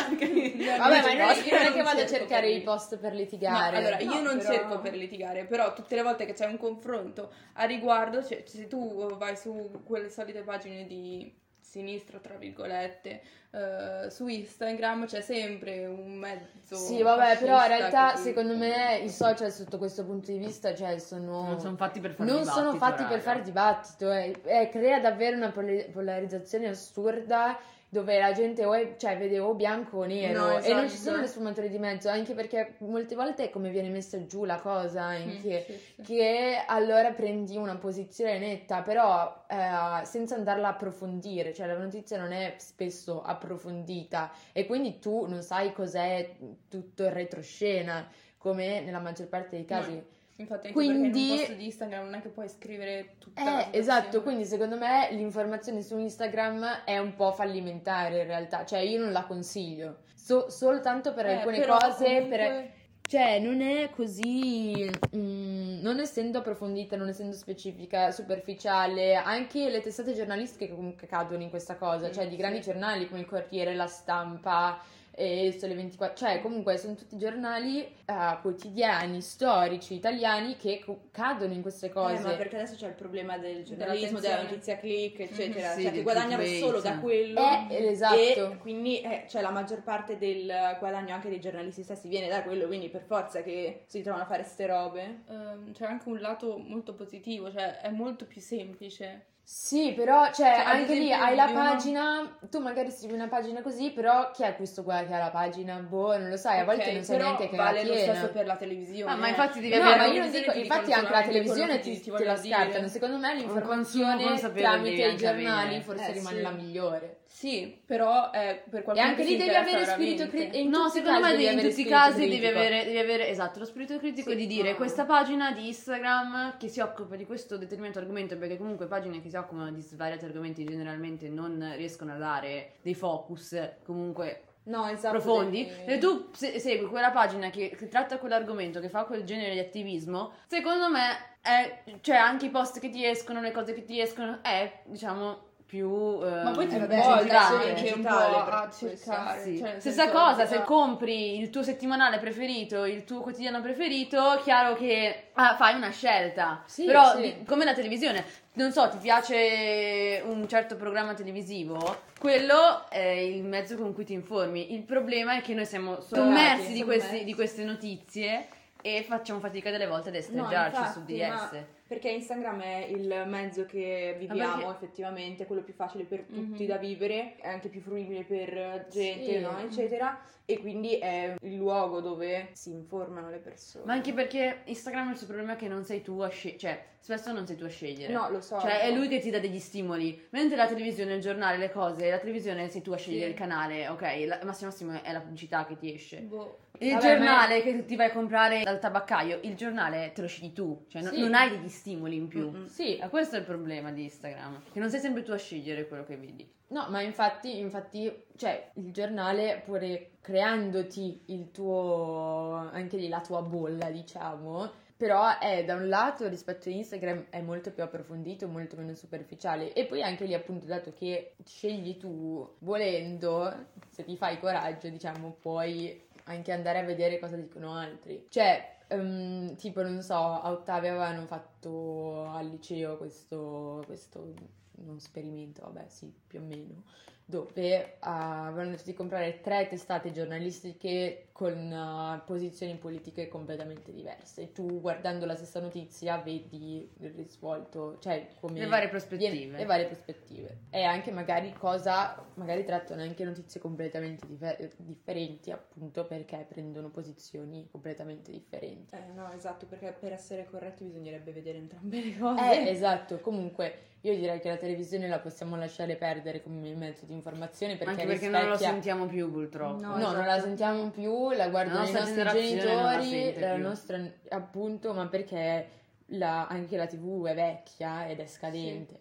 [0.79, 2.61] Vabbè, ma non è, Io io non è non che vado a cercare per i
[2.63, 3.77] post per No, litigare.
[3.77, 6.57] allora, io No, non però- cerco per litigare, però tutte le volte che c'è un
[6.59, 13.21] confronto a riguardo, cioè, se tu vai su quelle solite pagine di sinistra, tra virgolette,
[13.51, 16.77] eh, su Instagram c'è sempre un mezzo.
[16.77, 20.75] Sì, vabbè, però in realtà ti- secondo me i social sotto questo punto di vista,
[20.75, 21.43] cioè, sono...
[21.49, 23.23] non sono fatti per fare non dibattito, sono fatti per raga.
[23.23, 24.35] fare dibattito, eh.
[24.45, 25.51] Eh, crea davvero una
[25.93, 27.59] polarizzazione assurda
[27.95, 30.95] dove la gente o è- cioè, vede o bianco o nero No, e non ci
[30.97, 31.11] esatto.
[31.11, 34.59] sono le sfumature di mezzo, anche perché molte volte è come viene messa giù la
[34.59, 36.03] cosa, anche Mm, sì, sì.
[36.03, 42.19] che allora prendi una posizione netta, però eh, senza andarla a approfondire, cioè la notizia
[42.19, 46.35] non è spesso approfondita e quindi tu non sai cos'è
[46.69, 50.13] tutto il retroscena, come nella maggior parte dei casi.
[50.37, 53.79] Infatti, anche Quindi- un post di Instagram non è che puoi scrivere tutta la Eh,
[53.79, 58.99] esatto, quindi secondo me l'informazione su Instagram è un po' fallimentare in realtà, cioè io
[58.99, 62.71] non la consiglio, So- soltanto per Eh, alcune cose, comunque- per-
[63.07, 70.15] cioè non è così, mm, non essendo approfondita, non essendo specifica, superficiale, anche le testate
[70.15, 72.71] giornalistiche che comunque cadono in questa cosa, Mm, cioè di grandi sì.
[72.71, 74.81] giornali come il Corriere, La Stampa,
[75.17, 81.05] e il Sole 24, cioè comunque sono tutti giornali eh, quotidiani, storici, italiani che co-
[81.13, 82.17] cadono in queste cose.
[82.17, 85.93] Eh, ma perché adesso c'è il problema del giornalismo, della notizia click, eccetera, Sì, cioè
[85.93, 86.65] che guadagnano clickbait.
[86.65, 87.41] solo da quello.
[87.41, 88.17] Eh, esatto.
[88.17, 92.43] E quindi eh, cioè, la maggior parte del guadagno anche dei giornalisti stessi viene da
[92.43, 95.23] quello, quindi per forza che si trovano a fare ste robe.
[95.29, 99.27] Ehm, c'è anche un lato molto positivo, cioè è molto più semplice.
[99.47, 103.91] Sì, però, cioè, Cioè, anche lì hai la pagina, tu magari segui una pagina così,
[103.91, 105.77] però chi è questo qua che ha la pagina?
[105.81, 108.15] Boh, non lo sai, a volte Ok, non sai neanche che vale la lo tiene.
[108.15, 109.13] stesso per la televisione.
[109.13, 111.23] Ah, ma infatti devi Eh, No, avere ma io non dico, ti infatti anche la
[111.23, 112.89] televisione ti, ti te la scartano.
[112.89, 115.81] Secondo me l'informazione tramite i giornali avere.
[115.83, 116.43] forse Eh, rimane sì.
[116.43, 117.17] la migliore.
[117.35, 120.69] Sì, però eh, per E qualcuno anche che lì devi avere spirito critico.
[120.69, 123.99] No, secondo me devi in tutti i casi devi avere, devi avere, esatto, lo spirito
[123.99, 124.77] critico Sì, di dire no.
[124.77, 129.31] questa pagina di Instagram che si occupa di questo determinato argomento, perché comunque pagine che
[129.31, 135.19] si occupano di svariati argomenti generalmente non riescono a dare dei focus comunque No, esatto.
[135.19, 135.65] profondi.
[135.67, 139.55] devi- Se tu se- segui quella pagina che, che tratta quell'argomento, che fa quel genere
[139.55, 143.83] di attivismo, secondo me è, cioè anche i post che ti escono, le cose che
[143.85, 146.19] ti escono, è diciamo più...
[146.19, 147.69] Ma poi ti eh, vabbè, porta incentivante.
[147.69, 148.89] anche un po' digitale per a questo.
[148.89, 149.43] cercare.
[149.43, 149.59] Sì.
[149.59, 154.75] cioè, Stessa cosa, se eh, compri il tuo settimanale preferito, il tuo quotidiano preferito, chiaro
[154.75, 156.63] che ah, fai una scelta.
[156.67, 157.43] Sì, Però, sì.
[157.47, 163.77] come la televisione, non so, ti piace un certo programma televisivo, quello è il mezzo
[163.77, 164.75] con cui ti informi.
[164.75, 168.47] Il problema è che noi siamo sommersi di, questi- di queste notizie
[168.81, 171.74] e facciamo fatica delle volte ad estraggiarci infatti, su di esse.
[171.87, 176.67] Perché Instagram è il mezzo che viviamo perché- effettivamente, quello più facile per tutti Mhm.
[176.67, 179.41] da vivere, è anche più fruibile per gente, Sì.
[179.41, 179.59] no?
[179.59, 180.19] eccetera.
[180.47, 183.85] E quindi è il luogo dove si informano le persone.
[183.87, 186.85] Ma anche perché Instagram il suo problema è che non sei tu a scegliere, cioè
[187.01, 188.13] spesso non sei tu a scegliere.
[188.13, 188.61] No, lo so.
[188.61, 188.97] Cioè, è no.
[188.99, 190.27] lui che ti dà degli stimoli.
[190.31, 193.31] Mentre la televisione, il giornale, le cose, la televisione sei tu a scegliere Sì.
[193.31, 194.03] il canale, ok?
[194.27, 196.19] La, massimo massimo è la pubblicità che ti esce.
[196.21, 196.59] boh.
[196.81, 200.53] Il Vabbè, giornale che ti vai a comprare dal tabaccaio, il giornale te lo scegli
[200.53, 201.21] tu, cioè Sì.
[201.21, 202.51] non hai degli stimoli in più.
[202.51, 202.67] Mm-mm.
[202.67, 205.87] Sì, E questo è il problema di Instagram, che non sei sempre tu a scegliere
[205.87, 206.53] quello che vedi.
[206.69, 213.43] No, ma infatti, infatti, cioè, il giornale pure creandoti il tuo, anche lì la tua
[213.43, 218.77] bolla, diciamo, però è da un lato rispetto a Instagram è molto più approfondito, molto
[218.77, 223.53] meno superficiale e poi anche lì appunto dato che scegli tu volendo,
[223.91, 228.27] se ti fai coraggio, diciamo, puoi anche andare a vedere cosa dicono altri.
[228.29, 234.33] Cioè, ehm, tipo, non so, a Ottavia avevano fatto al liceo questo, questo
[234.77, 236.83] uno sperimento, vabbè, sì, più o meno,
[237.27, 244.53] dove ah, avevano detto di comprare tre testate giornalistiche con ah, posizioni politiche completamente diverse.
[244.53, 249.31] Tu guardando la stessa notizia vedi il risvolto, cioè come Le varie prospettive.
[249.33, 250.59] viene- le varie prospettive.
[250.71, 257.67] E anche magari cosa, magari trattano anche notizie completamente dife- differenti, appunto perché prendono posizioni
[257.71, 258.95] completamente differenti.
[258.95, 262.61] Eh, no, esatto, perché per essere corretti bisognerebbe vedere entrambe le cose.
[262.65, 267.15] Eh, esatto, comunque io direi che la televisione la possiamo lasciare perdere come mezzo di
[267.15, 269.81] informazione perché, Anche perché non lo rispecchia- sentiamo più, purtroppo.
[269.81, 270.17] No, No, esatto.
[270.17, 273.63] non la sentiamo più, la guardano La i nostri non la genitori, la più.
[273.63, 275.69] nostra appunto, ma perché
[276.09, 279.01] la- anche la TV è vecchia ed è scadente.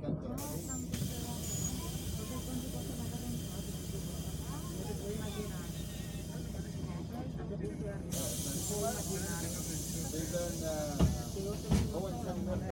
[0.00, 0.73] Canto